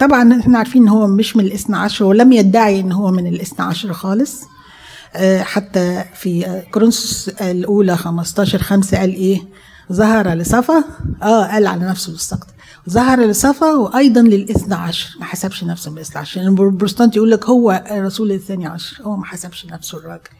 [0.00, 3.66] طبعا إحنا عارفين إن هو مش من الاثنى عشر ولم يدعي إن هو من الاثنى
[3.66, 4.44] عشر خالص.
[5.16, 9.40] آه، حتى في آه، كورنثوس الأولى 15 5 قال إيه؟
[9.92, 10.84] ظهر لصفا.
[11.22, 12.46] آه قال على نفسه بالسقط.
[12.90, 15.16] ظهر لصفا وأيضا للاثنى عشر.
[15.20, 16.40] ما حسبش نفسه بالاثنى عشر.
[16.40, 19.02] لأن البروتستانت يقول لك هو الرسول الثاني عشر.
[19.02, 20.30] هو ما حسبش نفسه الراجل.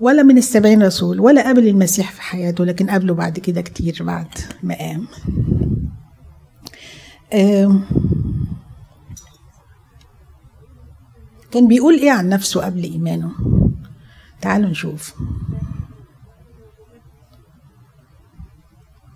[0.00, 4.28] ولا من السبعين رسول ولا قبل المسيح في حياته لكن قبله بعد كده كتير بعد
[4.62, 5.06] ما قام
[11.50, 13.32] كان بيقول إيه عن نفسه قبل إيمانه؟
[14.40, 15.14] تعالوا نشوف.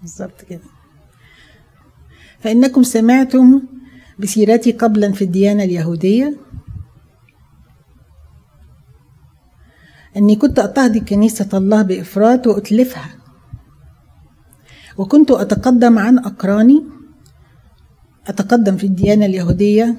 [0.00, 0.60] بالظبط كده.
[2.40, 3.62] فإنكم سمعتم
[4.18, 6.36] بسيرتي قبلا في الديانة اليهودية؟
[10.16, 13.10] أني كنت أضطهد كنيسة الله بإفراط وأتلفها.
[14.98, 16.93] وكنت أتقدم عن أقراني
[18.28, 19.96] أتقدم في الديانة اليهودية.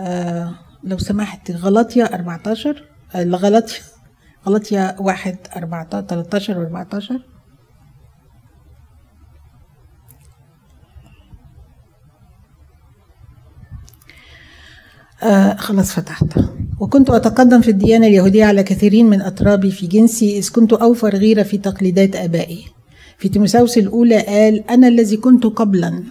[0.00, 0.54] آه
[0.84, 2.84] لو سمحت غلطية 14
[3.14, 3.82] آه غلطية
[4.46, 7.20] غلطية واحد 14 13 و 14
[15.22, 16.24] آه خلاص فتحت.
[16.80, 21.42] وكنت أتقدم في الديانة اليهودية على كثيرين من أترابي في جنسي إذ كنت أوفر غيرة
[21.42, 22.64] في تقليدات آبائي.
[23.18, 26.04] في تيموثاوس الأولى قال أنا الذي كنت قبلا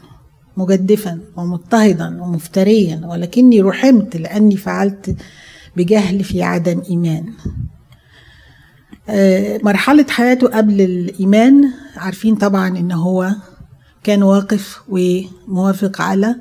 [0.57, 5.15] مجدفا ومضطهدا ومفتريا ولكني رحمت لأني فعلت
[5.77, 7.33] بجهل في عدم إيمان.
[9.09, 13.31] آه مرحلة حياته قبل الإيمان عارفين طبعا إن هو
[14.03, 16.35] كان واقف وموافق على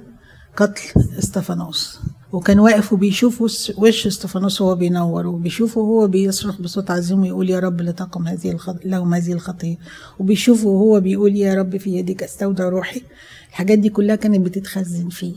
[0.57, 0.83] قتل
[1.19, 2.01] إستفانوس.
[2.33, 3.43] وكان واقف وبيشوف
[3.79, 8.51] وش استفانوس وهو بينور وبيشوفه وهو بيصرخ بصوت عظيم ويقول يا رب لا تقم هذه
[8.51, 8.85] الخط...
[8.85, 9.77] لهم هذه الخطية.
[10.19, 13.03] وبيشوفه وهو بيقول يا رب في يدك استودع روحي.
[13.49, 15.35] الحاجات دي كلها كانت بتتخزن فيه.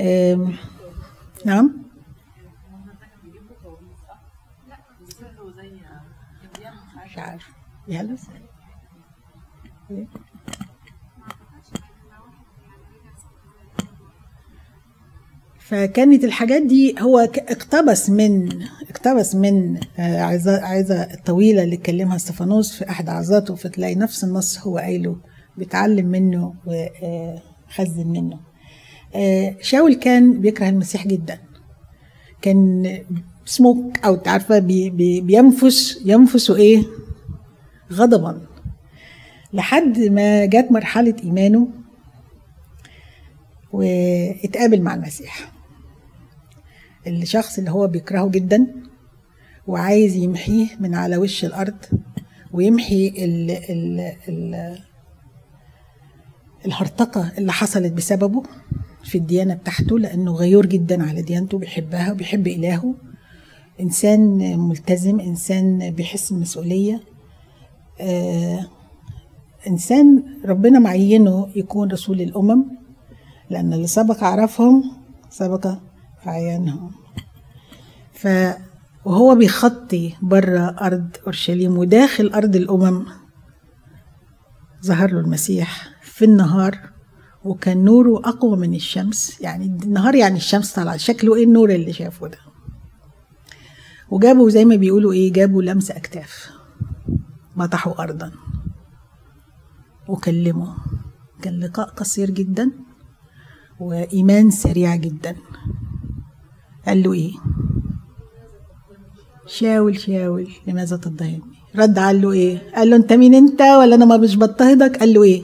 [0.00, 0.56] آم،
[1.44, 1.72] نعم؟
[7.06, 7.48] مش عارف.
[7.88, 8.22] يهلس
[15.68, 18.48] فكانت الحاجات دي هو اقتبس من
[18.90, 24.58] اقتبس من آه، عظة عظة الطويلة اللي اتكلمها استفانوس في أحد عظاته فتلاقي نفس النص
[24.58, 25.16] هو قايله
[25.56, 28.40] بيتعلم منه وخزن منه.
[29.14, 31.38] آه، شاول كان بيكره المسيح جدا.
[32.42, 32.84] كان
[33.44, 36.82] سموك أو عارفة؟ بي بي بينفس ينفس إيه؟
[37.92, 38.40] غضبا.
[39.52, 41.68] لحد ما جت مرحلة إيمانه
[43.72, 45.55] واتقابل مع المسيح.
[47.06, 48.66] الشخص اللي هو بيكرهه جدا
[49.66, 51.74] وعايز يمحيه من على وش الأرض
[52.52, 54.78] ويمحي ال ال ال
[56.66, 58.42] الهرطقة اللي حصلت بسببه
[59.04, 62.94] في الديانة بتاعته لأنه غيور جدا على ديانته بيحبها وبيحب إلهه.
[63.80, 67.00] إنسان ملتزم إنسان بيحس بالمسؤوليه
[68.00, 68.66] آه
[69.66, 72.64] إنسان ربنا معينه يكون رسول الأمم
[73.50, 74.84] لأن اللي سبق عرفهم
[75.30, 75.74] سبق
[76.26, 76.90] فعيانهم
[78.12, 78.28] ف
[79.04, 83.06] وهو بيخطي بره أرض أورشليم وداخل أرض الأمم.
[84.84, 86.78] ظهر له المسيح في النهار
[87.44, 89.40] وكان نوره أقوى من الشمس.
[89.40, 90.96] يعني النهار يعني الشمس طالعة.
[90.96, 92.38] شكله إيه النور اللي شافه ده؟
[94.10, 96.50] وجابوا زي ما بيقولوا إيه جابوا لمس أكتاف.
[97.56, 98.32] مطحوا أرضا.
[100.08, 100.74] وكلموا.
[101.42, 102.70] كان لقاء قصير جدا
[103.80, 105.36] وإيمان سريع جدا.
[106.86, 107.32] قال له إيه؟
[109.46, 111.42] شاول شاول لماذا تضطهدني؟
[111.76, 115.12] رد قال له إيه؟ قال له أنت مين أنت ولا أنا ما مش بضطهدك؟ قال
[115.14, 115.42] له إيه؟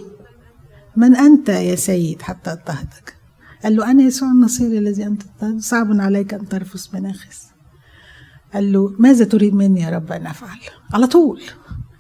[0.97, 3.15] من أنت يا سيد حتى أضطهدك؟
[3.65, 5.23] قال له أنا يسوع النصيري الذي أنت
[5.59, 7.43] صعب عليك أن ترفس مناخس
[8.55, 10.59] قال له ماذا تريد مني يا رب أن أفعل؟
[10.95, 11.41] على طول.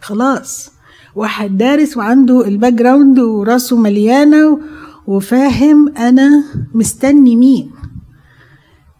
[0.01, 0.71] خلاص.
[1.15, 4.61] واحد دارس وعنده ال background وراسه مليانة
[5.07, 7.71] وفاهم أنا مستني مين.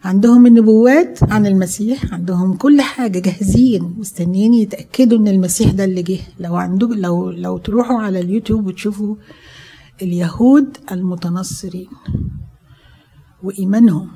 [0.03, 6.19] عندهم النبوات عن المسيح عندهم كل حاجة جاهزين مستنيين يتأكدوا إن المسيح ده اللي جه.
[6.39, 9.15] لو عندك لو لو تروحوا على اليوتيوب وتشوفوا
[10.01, 11.87] اليهود المتنصرين
[13.43, 14.09] وإيمانهم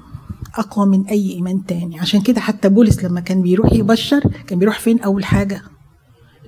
[0.55, 1.99] أقوى من أي إيمان تاني.
[1.99, 5.61] عشان كده حتى بولس لما كان بيروح يبشر كان بيروح فين أول حاجة؟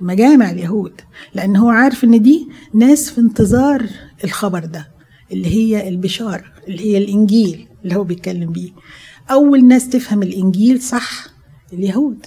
[0.00, 0.92] مجامع اليهود.
[1.34, 3.86] لأن هو عارف إن دي ناس في انتظار
[4.24, 4.88] الخبر ده
[5.32, 8.70] اللي هي البشارة اللي هي الإنجيل اللي هو بيتكلم بيه.
[9.30, 11.26] أول ناس تفهم الإنجيل صح
[11.72, 12.26] اليهود.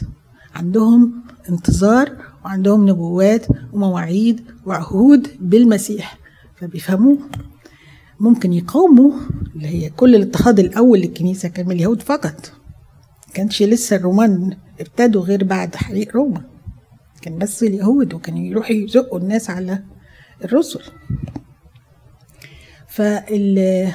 [0.56, 6.18] عندهم انتظار وعندهم نبوات ومواعيد وعهود بالمسيح.
[6.56, 7.18] فبيفهموه
[8.20, 9.12] ممكن يقاوموا
[9.56, 12.52] اللي هي كل الاضطهاد الأول للكنيسة كان من اليهود فقط.
[13.34, 16.42] كانش لسه الرومان ابتدوا غير بعد حريق روما.
[17.22, 19.84] كان بس اليهود وكانوا يروحوا يزقوا الناس على
[20.44, 20.82] الرسل.
[22.88, 23.92] فال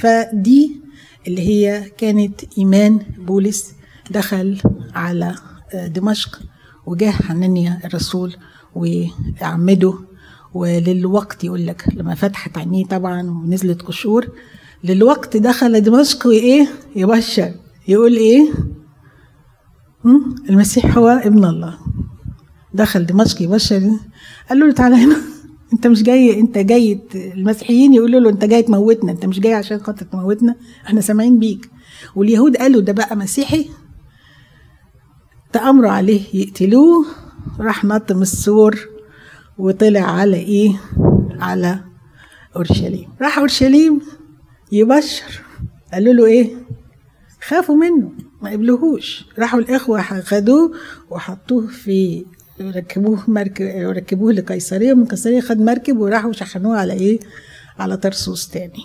[0.00, 0.80] فدي
[1.28, 3.72] اللي هي كانت إيمان بولس
[4.10, 4.60] دخل
[4.94, 5.34] على
[5.74, 6.40] دمشق
[6.86, 8.36] وجاه حنانيا الرسول
[8.74, 9.94] وعمده
[10.54, 14.28] وللوقت يقول لك لما فتحت عينيه طبعا ونزلت قشور
[14.84, 17.52] للوقت دخل دمشق وإيه؟ يبشر.
[17.88, 18.52] يقول إيه؟
[20.50, 21.78] المسيح هو ابن الله.
[22.74, 23.90] دخل دمشق يبشر.
[24.48, 25.16] قال له تعالى هنا.
[25.72, 29.78] انت مش جاي انت جاي المسيحيين يقولوا له انت جاي تموتنا انت مش جاي عشان
[29.78, 30.56] خاطر تموتنا
[30.86, 31.70] إحنا سامعين بيك.
[32.16, 33.68] واليهود قالوا ده بقى مسيحي
[35.52, 37.06] تأمروا عليه يقتلوه
[37.60, 38.88] راح نط من السور
[39.58, 40.80] وطلع على إيه؟
[41.40, 41.80] على
[42.56, 43.08] أورشليم.
[43.22, 44.00] راح أورشليم
[44.72, 45.40] يبشر.
[45.92, 46.50] قالوا له إيه؟
[47.42, 48.12] خافوا منه
[48.42, 50.72] ما قبلوهوش راحوا الإخوة خدوه
[51.10, 52.24] وحطوه في
[52.60, 57.20] ركبوه مركب ركبوه لقيصرية ومن قيصرية خد مركب وراحوا شحنوه على إيه؟
[57.78, 58.84] على طرسوس تاني.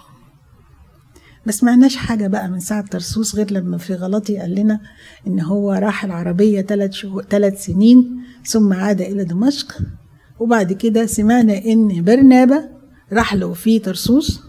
[1.45, 4.79] ما سمعناش حاجة بقى من ساعة طرسوس غير لما في غلطي قال لنا
[5.27, 9.77] إن هو راح العربية ثلاث شهور ثلاث سنين ثم عاد إلى دمشق
[10.39, 12.69] وبعد كده سمعنا إن برنابا
[13.13, 14.41] راح له في طرسوس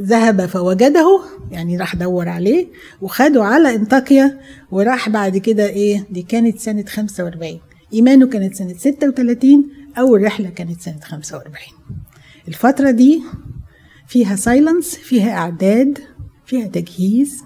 [0.00, 1.20] ذهب فوجده
[1.50, 2.66] يعني راح دور عليه
[3.00, 7.60] وخده على إنطاكيا وراح بعد كده إيه؟ دي كانت سنة 45
[7.92, 11.56] إيمانه كانت سنة 36 أول رحلة كانت سنة 45
[12.48, 13.22] الفترة دي
[14.06, 15.98] فيها سايلنس فيها إعداد
[16.46, 17.44] فيها تجهيز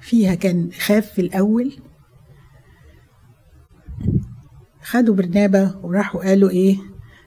[0.00, 1.72] فيها كان خاف في الأول.
[4.82, 6.76] خدوا برنابا وراحوا قالوا إيه؟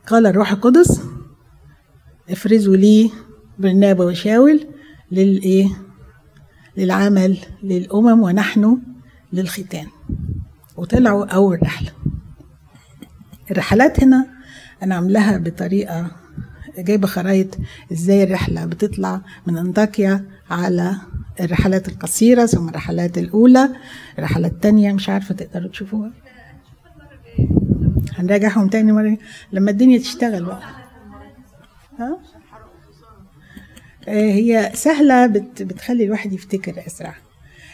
[0.07, 1.01] قال الروح القدس
[2.29, 3.11] افرزوا لي
[3.59, 4.67] برنابا وشاول
[5.11, 5.69] للإيه
[6.77, 8.81] للعمل للأمم ونحن
[9.33, 9.87] للختان.
[10.77, 11.91] وطلعوا أول رحلة.
[13.51, 14.27] الرحلات هنا
[14.83, 16.11] أنا عاملاها بطريقة
[16.77, 17.57] جايبة خرايط
[17.91, 20.95] إزاي الرحلة بتطلع من أنطاكيا على
[21.41, 23.69] الرحلات القصيرة ثم الرحلات الأولى
[24.19, 26.11] الرحلة التانية مش عارفة تقدروا تشوفوها؟
[28.17, 29.17] هنراجعهم تاني مرة.
[29.51, 30.61] لما الدنيا تشتغل بقى.
[31.99, 32.17] ها؟
[34.07, 37.15] آه، هي سهلة بت بتخلي الواحد يفتكر أسرع.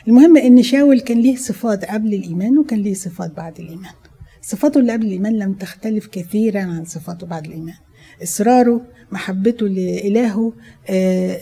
[0.09, 3.93] المهم إن شاول كان ليه صفات قبل الإيمان وكان ليه صفات بعد الإيمان.
[4.41, 7.75] صفاته اللي قبل الإيمان لم تختلف كثيرا عن صفاته بعد الإيمان.
[8.23, 8.81] إصراره
[9.11, 10.53] محبته لإلهه
[10.89, 11.39] آه،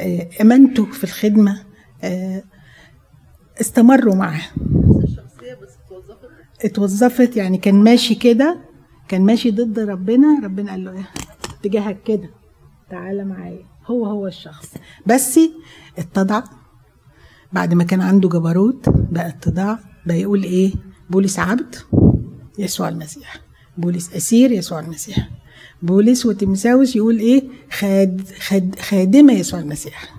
[0.00, 1.62] آه، أمانته في الخدمة
[2.04, 2.42] آه،
[3.60, 4.42] استمروا معاه.
[6.64, 8.58] اتوظفت يعني كان ماشي كده
[9.08, 11.08] كان ماشي ضد ربنا ربنا قال له إيه؟
[11.60, 12.30] اتجاهك كده
[12.90, 13.62] تعالى معايا.
[13.86, 14.74] هو هو الشخص.
[15.06, 15.40] بس
[15.98, 16.42] اتضع
[17.52, 20.72] بعد ما كان عنده جبروت بقى اتضاع بقى يقول إيه؟
[21.10, 21.74] بولس عبد
[22.58, 23.36] يسوع المسيح.
[23.78, 25.28] بولس أسير يسوع المسيح.
[25.82, 27.42] بولس وتيموثاوس يقول إيه؟
[27.72, 30.14] خاد خاد خادمة يسوع المسيح.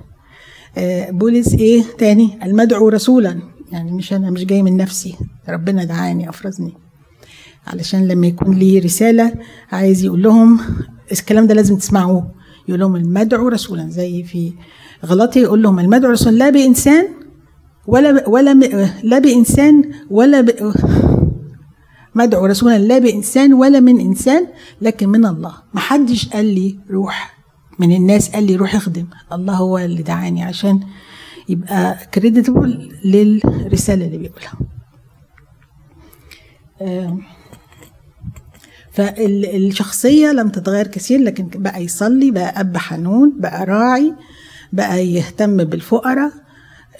[0.78, 3.40] آه، بولس إيه تاني؟ المدعو رسولا.
[3.72, 5.16] يعني مش أنا مش جاي من نفسي.
[5.50, 6.74] ربنا دعاني أفرزني.
[7.68, 9.34] علشان لما يكون لي رسالة
[9.72, 10.60] عايز يقول لهم
[11.12, 12.32] الكلام ده لازم تسمعوه.
[12.68, 14.54] يقول لهم المدعو رسولا زي في
[15.06, 17.08] غلطي يقول لهم المدعو رسولا لا بإنسان
[17.90, 18.54] ولا ولا
[19.04, 20.74] لا بإنسان ولا ب
[22.16, 24.48] مدعو رسولا لا بإنسان ولا من إنسان
[24.82, 25.54] لكن من الله.
[25.74, 27.38] ما حدش قال لي روح.
[27.80, 29.06] من الناس قال لي روح اخدم.
[29.34, 30.80] الله هو اللي دعاني عشان
[31.50, 34.54] يبقى كريديتبل للرسالة اللي بيقولها.
[38.92, 44.14] فالشخصية لم تتغير كثير لكن بقى يصلي بقى أب حنون بقى راعي
[44.74, 46.32] بقى يهتم بالفقراء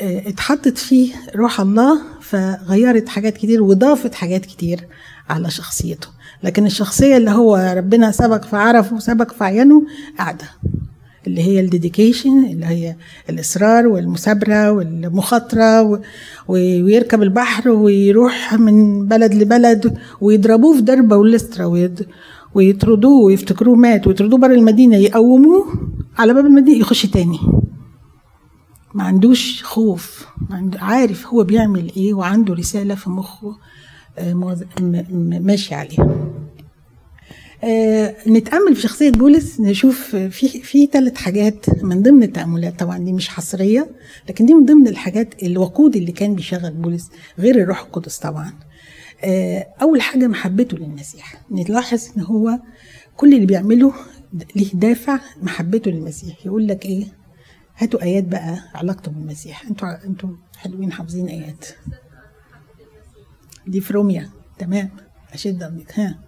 [0.02, 4.88] اتحطت فيه روح الله فغيرت حاجات كتير وضافت حاجات كتير
[5.30, 6.08] على شخصيته.
[6.44, 9.84] لكن الشخصية اللي هو ربنا سبق فعرفه وسبق فعينه
[10.18, 10.46] قاعدة.
[11.28, 12.96] اللي هي الديديكيشن اللي هي
[13.30, 16.02] الإصرار والمثابرة والمخاطرة
[16.48, 22.08] ويركب البحر ويروح من بلد لبلد ويضربوه في دربة ولسترا ويد-
[22.56, 25.66] ويطردوه ويفتكروه مات ويطردوه بره المدينة يقوموه
[26.18, 27.40] على باب المدينة يخش تاني.
[28.94, 30.28] ما عندوش خوف
[30.76, 33.58] عارف هو بيعمل إيه وعنده رسالة في مخه
[34.18, 34.34] آه،
[35.42, 36.30] ماشي عليها.
[37.64, 42.80] آه، نتأمل في شخصية بولس نشوف في في ثلاث حاجات من ضمن التأملات.
[42.80, 43.90] طبعا دي مش حصرية
[44.30, 47.10] لكن دي من ضمن الحاجات الوقود اللي كان بيشغل بولس
[47.40, 48.54] غير الروح القدس طبعا.
[49.24, 51.42] آه، أول حاجة محبته للمسيح.
[51.52, 52.60] نلاحظ إن هو
[53.18, 53.94] كل اللي بيعمله
[54.56, 56.46] ليه دافع محبته للمسيح.
[56.46, 57.19] يقول لك إيه؟
[57.80, 59.66] هاتوا آيات بقى علاقته بالمسيح.
[59.66, 61.66] أنتوا أنتوا حلوين حافظين آيات.
[63.68, 64.30] دي في روميا.
[64.58, 64.90] تمام.
[65.34, 66.00] أشد أمرك.
[66.00, 66.20] ها.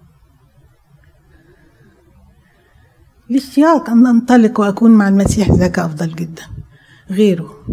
[3.31, 6.43] الاشتياق أن أنطلق وأكون مع المسيح ذاك أفضل جدا.
[7.09, 7.65] غيره.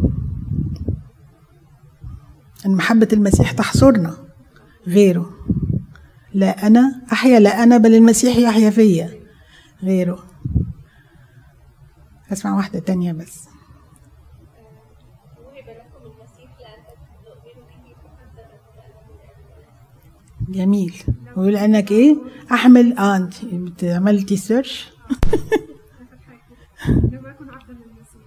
[2.67, 4.17] أن محبة المسيح تحصرنا.
[4.87, 5.31] غيره.
[6.35, 9.21] لا أنا أحيا لا أنا بل المسيح يحيا فيا.
[9.83, 10.25] غيره.
[12.33, 13.49] أسمع واحدة تانية بس
[15.39, 16.83] وهب لكم المسيح لأن
[17.25, 18.47] تؤمنوا به فقد
[20.49, 20.95] جميل.
[21.37, 22.17] ويقول انك إيه؟
[22.53, 23.35] أحمل آنت.
[23.83, 24.89] عملتي سيرش
[26.91, 28.23] لم أكن عبدا للمسيح.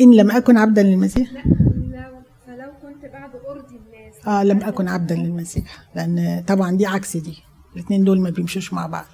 [0.00, 1.30] ان لم اكن عبدا للمسيح
[2.46, 4.26] فلو كنت بعد أرضي الناس.
[4.26, 5.64] آه لم أكن عبدا للمسيح.
[5.96, 7.38] لأن طبعا دي عكس دي.
[7.76, 9.04] الاثنين دول ما بيمشوش مع بعض.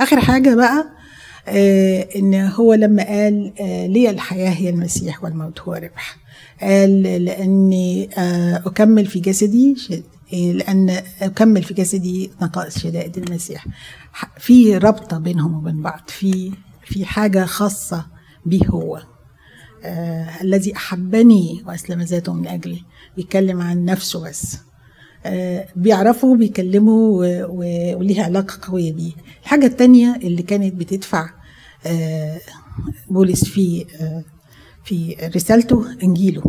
[0.00, 0.84] آخر حاجة بقى
[1.48, 6.16] آه إن هو لما قال آه لي الحياة هي المسيح والموت هو ربح.
[6.60, 9.76] قال لأني آه أكمل في جسدي
[10.32, 10.90] إيه، لأن
[11.22, 13.66] أكمل في جسدي نقائص شدائد المسيح.
[14.38, 16.52] في رابطه بينهم وبين بعض في
[16.84, 18.06] في حاجة خاصة
[18.46, 19.02] به هو.
[19.84, 22.82] آه الذي أحبني وأسلم ذاته من أجلي
[23.16, 24.56] بيتكلم عن نفسه بس.
[25.26, 29.12] آه بيعرفوا بيكلموا و- و- وليه علاقة قوية بيه.
[29.42, 31.30] الحاجة التانية اللي كانت بتدفع
[31.86, 32.40] آه
[33.10, 34.24] بولس في آه
[34.84, 36.42] في رسالته إنجيله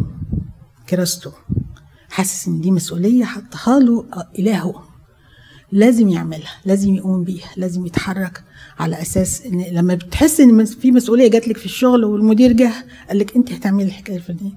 [0.89, 1.31] كراسته
[2.09, 4.83] حاسس إن دي مسؤولية حطها له آه، إلهه.
[5.71, 8.43] لازم يعملها لازم يقوم بيها لازم يتحرك
[8.79, 12.71] على أساس إن لما بتحس إن في مسؤولية جات لك في الشغل والمدير جه
[13.09, 14.51] قال لك أنت هتعملي الحكاية الفلانية.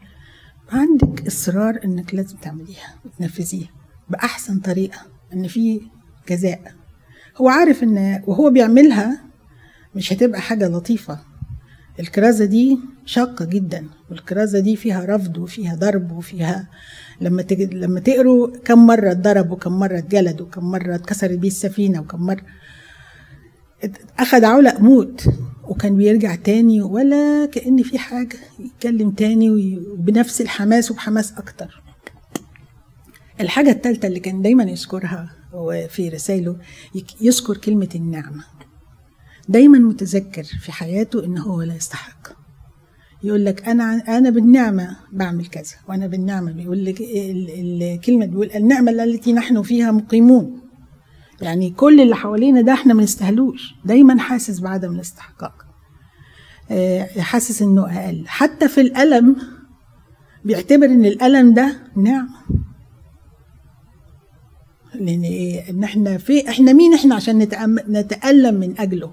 [0.70, 3.68] عندك إصرار إنك لازم تعمليها وتنفذيها
[4.10, 4.98] بأحسن طريقة
[5.32, 5.80] إن في
[6.28, 6.74] جزاء.
[7.36, 9.24] هو عارف إن وهو بيعملها
[9.94, 11.18] مش هتبقى حاجة لطيفة.
[12.00, 16.68] الكرازة دي شاقة جدا والكرازة دي فيها رفض وفيها ضرب وفيها
[17.22, 17.74] لما تج...
[17.74, 22.42] لما تقروا كم مرة اتضرب وكم مرة اتجلد وكم مرة اتكسرت بيه السفينة وكم مرة
[23.84, 25.24] ات- أخد علق موت
[25.64, 31.82] وكان بيرجع تاني ولا كأن في حاجة يتكلم تاني وبنفس الحماس وبحماس أكتر.
[33.40, 35.30] الحاجة التالتة اللي كان دايما يذكرها
[35.88, 36.56] في رسائله
[37.20, 38.44] يذكر كلمة النعمة.
[39.48, 42.28] دايما متذكر في حياته إن هو لا يستحق.
[43.24, 48.90] يقول لك أنا أنا بالنعمة بعمل كذا وأنا بالنعمة بيقول لك ال- الكلمة بيقول النعمة
[48.90, 50.60] التي نحن فيها مقيمون.
[51.42, 53.74] يعني كل اللي حوالينا ده إحنا ما نستاهلوش.
[53.84, 55.66] دايما حاسس بعدم الاستحقاق.
[56.70, 58.24] آه، حاسس إنه أقل.
[58.26, 59.36] حتى في الألم
[60.44, 62.28] بيعتبر إن الألم ده نعمة.
[64.94, 67.38] لأن إيه؟ إن إحنا في إحنا مين إحنا عشان
[67.88, 69.12] نتألم من أجله؟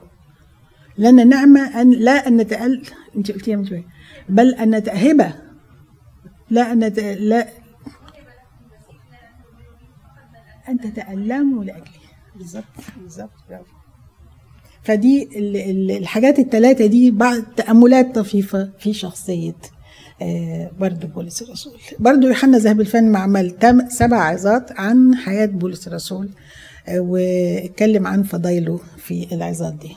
[0.98, 2.82] لنا نعمة ان لا أن نتأل
[3.16, 3.86] أنت قلتيها من شوية.
[4.30, 5.34] بل أن نتهبه
[6.50, 7.00] لا أن نت...
[7.00, 7.48] لا
[10.70, 11.84] أن تتألموا لأجلي
[12.36, 12.64] بالظبط
[13.02, 13.74] بالظبط برافو.
[14.84, 19.56] فدي ال- ال- الحاجات الثلاثة دي بعض تأملات طفيفة في شخصية
[20.22, 21.80] آه، برضو بولس الرسول.
[22.00, 26.30] برضو يوحنا ذهب الفن عمل تم سبع عظات عن حياة بولس الرسول
[26.88, 29.92] آه، واتكلم عن فضايله في العظات دي.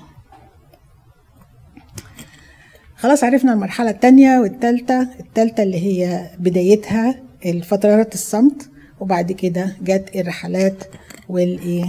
[3.02, 10.84] خلاص عرفنا المرحلة الثانية والثالثة الثالثة اللي هي بدايتها الفترات الصمت وبعد كده جت الرحلات
[11.28, 11.84] والإيه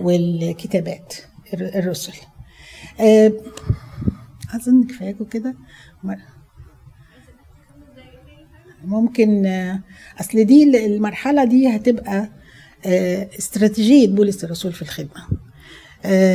[0.00, 1.14] والكتابات
[1.54, 2.12] الر- الرسل.
[3.00, 3.32] آه،
[4.54, 5.54] أظن كفاياكم كده.
[8.84, 9.80] ممكن آه،
[10.20, 12.30] أصل دي المرحلة دي هتبقى
[12.86, 15.26] آه، استراتيجية بولس الرسول في الخدمة.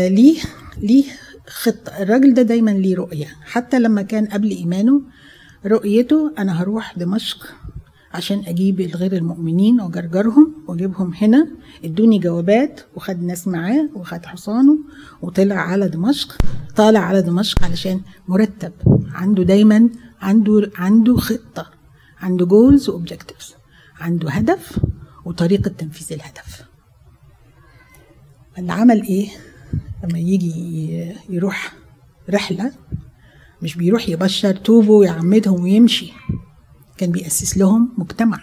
[0.10, 0.40] ليه
[0.78, 1.04] ليه
[1.54, 2.02] خطة.
[2.02, 3.28] الراجل ده دايما ليه رؤية.
[3.42, 5.02] حتى لما كان قبل إيمانه
[5.66, 7.48] رؤيته أنا هروح دمشق
[8.14, 11.48] عشان أجيب الغير المؤمنين واجرجرهم وأجيبهم هنا.
[11.86, 14.78] إدوني جوابات وخد ناس معاه وخد حصانه
[15.22, 16.38] وطلع على دمشق.
[16.76, 18.74] طالع على دمشق علشان مرتب.
[19.14, 19.90] عنده دايما
[20.22, 21.72] عنده عنده خطة.
[22.20, 23.56] عنده goals و objectives
[24.00, 24.80] عنده هدف
[25.26, 26.64] وطريقة تنفيذ الهدف.
[28.58, 29.30] اللي عمل إيه؟
[30.04, 31.74] لما يجي يروح
[32.30, 32.72] رحلة
[33.62, 36.14] مش بيروح يبشر توبوا ويعمدهم ويمشي.
[36.98, 38.40] كان بيأسس لهم مجتمع.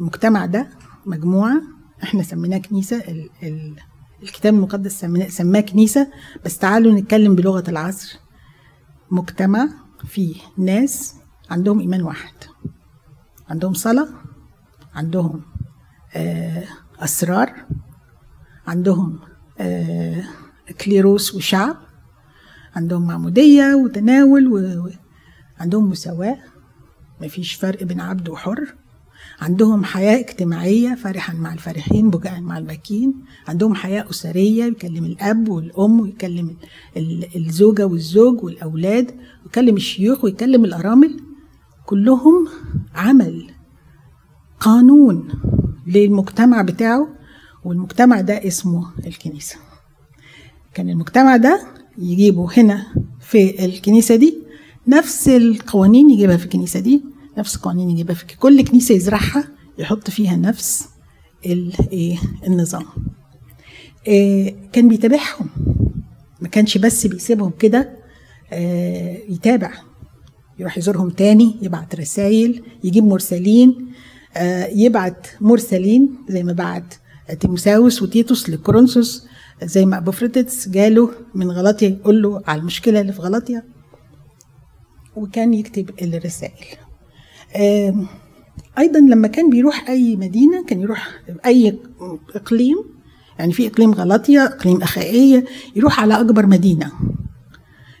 [0.00, 0.68] المجتمع ده
[1.06, 1.62] مجموعة
[2.02, 3.76] إحنا سميناه كنيسة ال ال
[4.22, 6.10] الكتاب المقدس سماه كنيسة.
[6.44, 8.18] بس تعالوا نتكلم بلغة العصر.
[9.10, 9.68] مجتمع
[10.04, 11.14] فيه ناس
[11.50, 12.34] عندهم إيمان واحد.
[13.48, 14.08] عندهم صلاة
[14.94, 15.42] عندهم
[16.14, 16.64] آه
[16.98, 17.64] أسرار
[18.66, 19.18] عندهم
[20.84, 21.76] كليروس وشعب.
[22.76, 24.48] عندهم معمودية وتناول
[25.58, 26.36] وعندهم مساواة.
[27.22, 28.74] مفيش فرق بين عبد وحر.
[29.40, 33.14] عندهم حياة اجتماعية فرحا مع الفرحين بكاء مع الباكين.
[33.48, 36.56] عندهم حياة أسرية يكلم الأب والأم ويكلم
[36.96, 41.20] ال- الزوجة والزوج والأولاد ويكلم الشيوخ ويكلم الأرامل.
[41.86, 42.48] كلهم
[42.94, 43.50] عمل
[44.60, 45.28] قانون
[45.86, 47.08] للمجتمع بتاعه.
[47.64, 49.56] والمجتمع ده اسمه الكنيسة.
[50.74, 51.66] كان المجتمع ده
[51.98, 52.86] يجيبه هنا
[53.20, 54.38] في الكنيسة دي
[54.88, 57.02] نفس القوانين يجيبها في الكنيسة دي
[57.38, 59.48] نفس القوانين يجيبها في كل كنيسة يزرعها
[59.78, 60.88] يحط فيها نفس
[61.46, 62.84] إيه النظام.
[64.06, 65.48] إيه كان بيتابعهم.
[66.40, 67.96] ما كانش بس بيسيبهم كده
[68.52, 69.72] آه، يتابع.
[70.58, 73.86] يروح يزورهم تاني يبعت رسائل يجيب مرسلين
[74.36, 76.94] آه، يبعت مرسلين زي ما بعت
[77.40, 79.26] تيموساوس وتيتوس لكورنثوس
[79.62, 83.62] زي ما ابوفريتس جاله من غلطيا يقول له على المشكلة اللي في غلطيا
[85.16, 86.66] وكان يكتب الرسائل.
[88.78, 91.08] أيضا لما كان بيروح أي مدينة كان يروح
[91.46, 91.78] أي
[92.34, 92.76] إقليم
[93.38, 95.44] يعني في إقليم غلطيا إقليم أخائية
[95.76, 96.92] يروح على أكبر مدينة.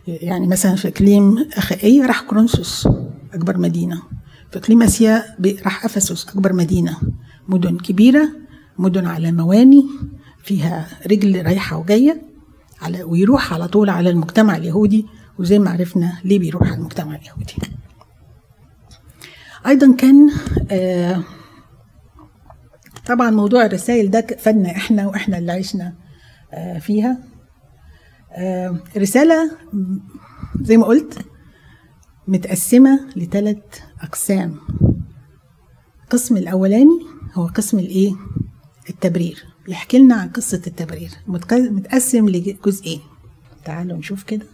[0.06, 2.88] يعني مثلا في إقليم أخائية راح كورنثوس
[3.34, 4.02] أكبر مدينة.
[4.50, 5.24] في إقليم أسيا
[5.64, 6.96] راح افسس أكبر مدينة.
[7.48, 8.28] مدن كبيرة
[8.78, 9.84] مدن على مواني
[10.42, 12.22] فيها رجل رايحة وجاية
[12.82, 15.06] على ويروح على طول على المجتمع اليهودي
[15.38, 17.54] وزي ما عرفنا ليه بيروح على المجتمع اليهودي.
[19.66, 20.30] أيضا كان
[20.70, 21.22] آه
[23.06, 25.94] طبعا موضوع الرسائل ده فادنا إحنا وإحنا اللي عشنا
[26.52, 27.18] آه فيها.
[28.32, 29.98] آه رسالة م-
[30.60, 31.18] زي ما قلت
[32.28, 33.58] متقسمة لثلاث
[34.02, 34.56] أقسام.
[36.04, 36.98] القسم الأولاني
[37.34, 38.12] هو قسم الإيه؟
[38.90, 39.44] التبرير.
[39.68, 41.10] يحكي لنا عن قصة التبرير.
[41.28, 43.00] متق- متقسم لجزئين.
[43.64, 44.46] تعالوا نشوف كده.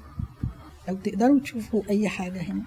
[0.89, 2.63] لو تقدروا تشوفوا أي حاجة هنا.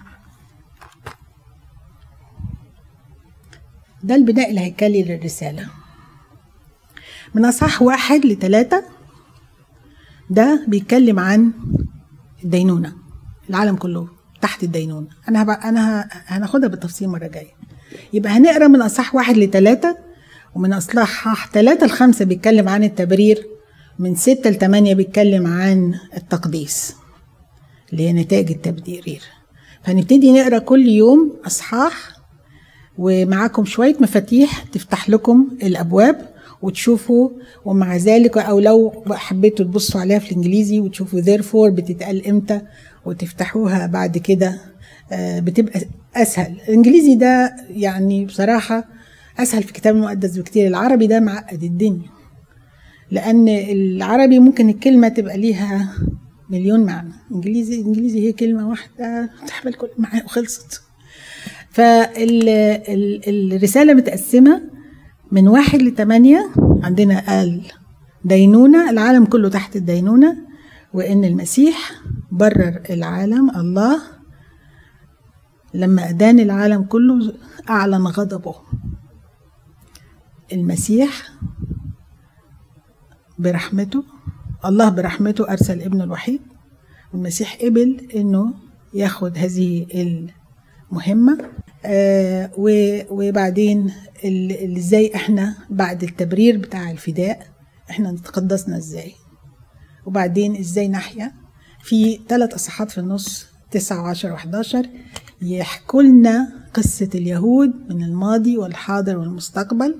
[4.02, 5.68] ده البناء الهيكلي للرسالة.
[7.34, 8.84] من أصحاح واحد لثلاثة
[10.30, 11.52] ده بيتكلم عن
[12.44, 12.96] الدينونة.
[13.50, 14.08] العالم كله
[14.40, 15.06] تحت الدينونة.
[15.28, 17.52] أنا هبقى أنا هناخدها بالتفصيل مرة جاية.
[18.12, 19.98] يبقى هنقرأ من أصحاح واحد لثلاثة
[20.54, 23.46] ومن أصحاح ثلاثة لخمسة بيتكلم عن التبرير
[23.98, 26.94] من ستة لثمانية بيتكلم عن التقديس
[27.92, 29.22] اللي هي نتائج التبرير.
[29.84, 31.94] فهنبتدي نقرأ كل يوم أصحاح
[32.98, 36.28] ومعاكم شوية مفاتيح تفتح لكم الأبواب
[36.62, 37.30] وتشوفوا
[37.64, 42.60] ومع ذلك أو لو حبيتوا تبصوا عليها في الإنجليزي وتشوفوا therefore بتتقال إمتى
[43.04, 44.58] وتفتحوها بعد كده
[45.12, 45.80] آه، بتبقى
[46.16, 46.56] أسهل.
[46.68, 48.84] الإنجليزي ده يعني بصراحة
[49.38, 50.66] أسهل في الكتاب المقدس بكتير.
[50.66, 52.10] العربي ده معقد الدنيا
[53.10, 55.94] لأن العربي ممكن الكلمة تبقى ليها
[56.50, 57.12] مليون معنى.
[57.32, 60.82] إنجليزي إنجليزي هي كلمة واحدة تحمل كل معنى وخلصت.
[61.70, 62.34] فالرسالة
[63.94, 64.62] متقسمة
[65.32, 66.50] من واحد لتمانية.
[66.82, 67.62] عندنا قال
[68.24, 70.36] دينونة العالم كله تحت الدينونة
[70.94, 71.92] وإن المسيح
[72.32, 73.50] برر العالم.
[73.50, 74.00] الله
[75.74, 77.34] لما أدان العالم كله
[77.70, 78.54] أعلن غضبه.
[80.52, 81.30] المسيح
[83.38, 84.04] برحمته
[84.64, 86.40] الله برحمته أرسل ابنه الوحيد
[87.12, 88.54] والمسيح قبل إنه
[88.94, 89.86] ياخد هذه
[90.92, 91.38] المهمة
[91.84, 92.50] آه
[93.10, 93.92] وبعدين
[94.76, 97.46] إزاي إحنا بعد التبرير بتاع الفداء
[97.90, 99.12] إحنا نتقدسنا إزاي؟
[100.06, 101.32] وبعدين إزاي نحيا؟
[101.82, 104.86] في ثلاث اصحاحات في النص تسعة وعشرة وحداشر
[105.42, 109.94] يحكوا لنا قصة اليهود من الماضي والحاضر والمستقبل.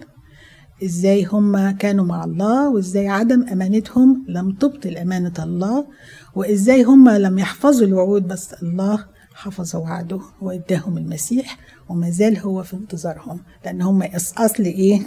[0.85, 5.87] إزاي هم كانوا مع الله وإزاي عدم أمانتهم لم تبطل أمانة الله
[6.35, 11.59] وإزاي هم لم يحفظوا الوعود بس الله حفظ وعده وإداهم المسيح
[11.89, 14.03] وما زال هو في انتظارهم لأن هم
[14.39, 15.01] أصل إيه؟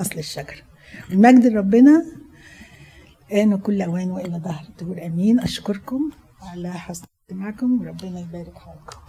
[0.00, 0.64] أصل الشجر.
[1.10, 2.04] المجد لربنا
[3.32, 5.06] آن كل أوان وإلى ظهر الدهور.
[5.06, 5.40] آمين.
[5.40, 6.10] أشكركم
[6.42, 7.80] على حسن استماعكم.
[7.80, 9.05] وربنا يبارك حالكم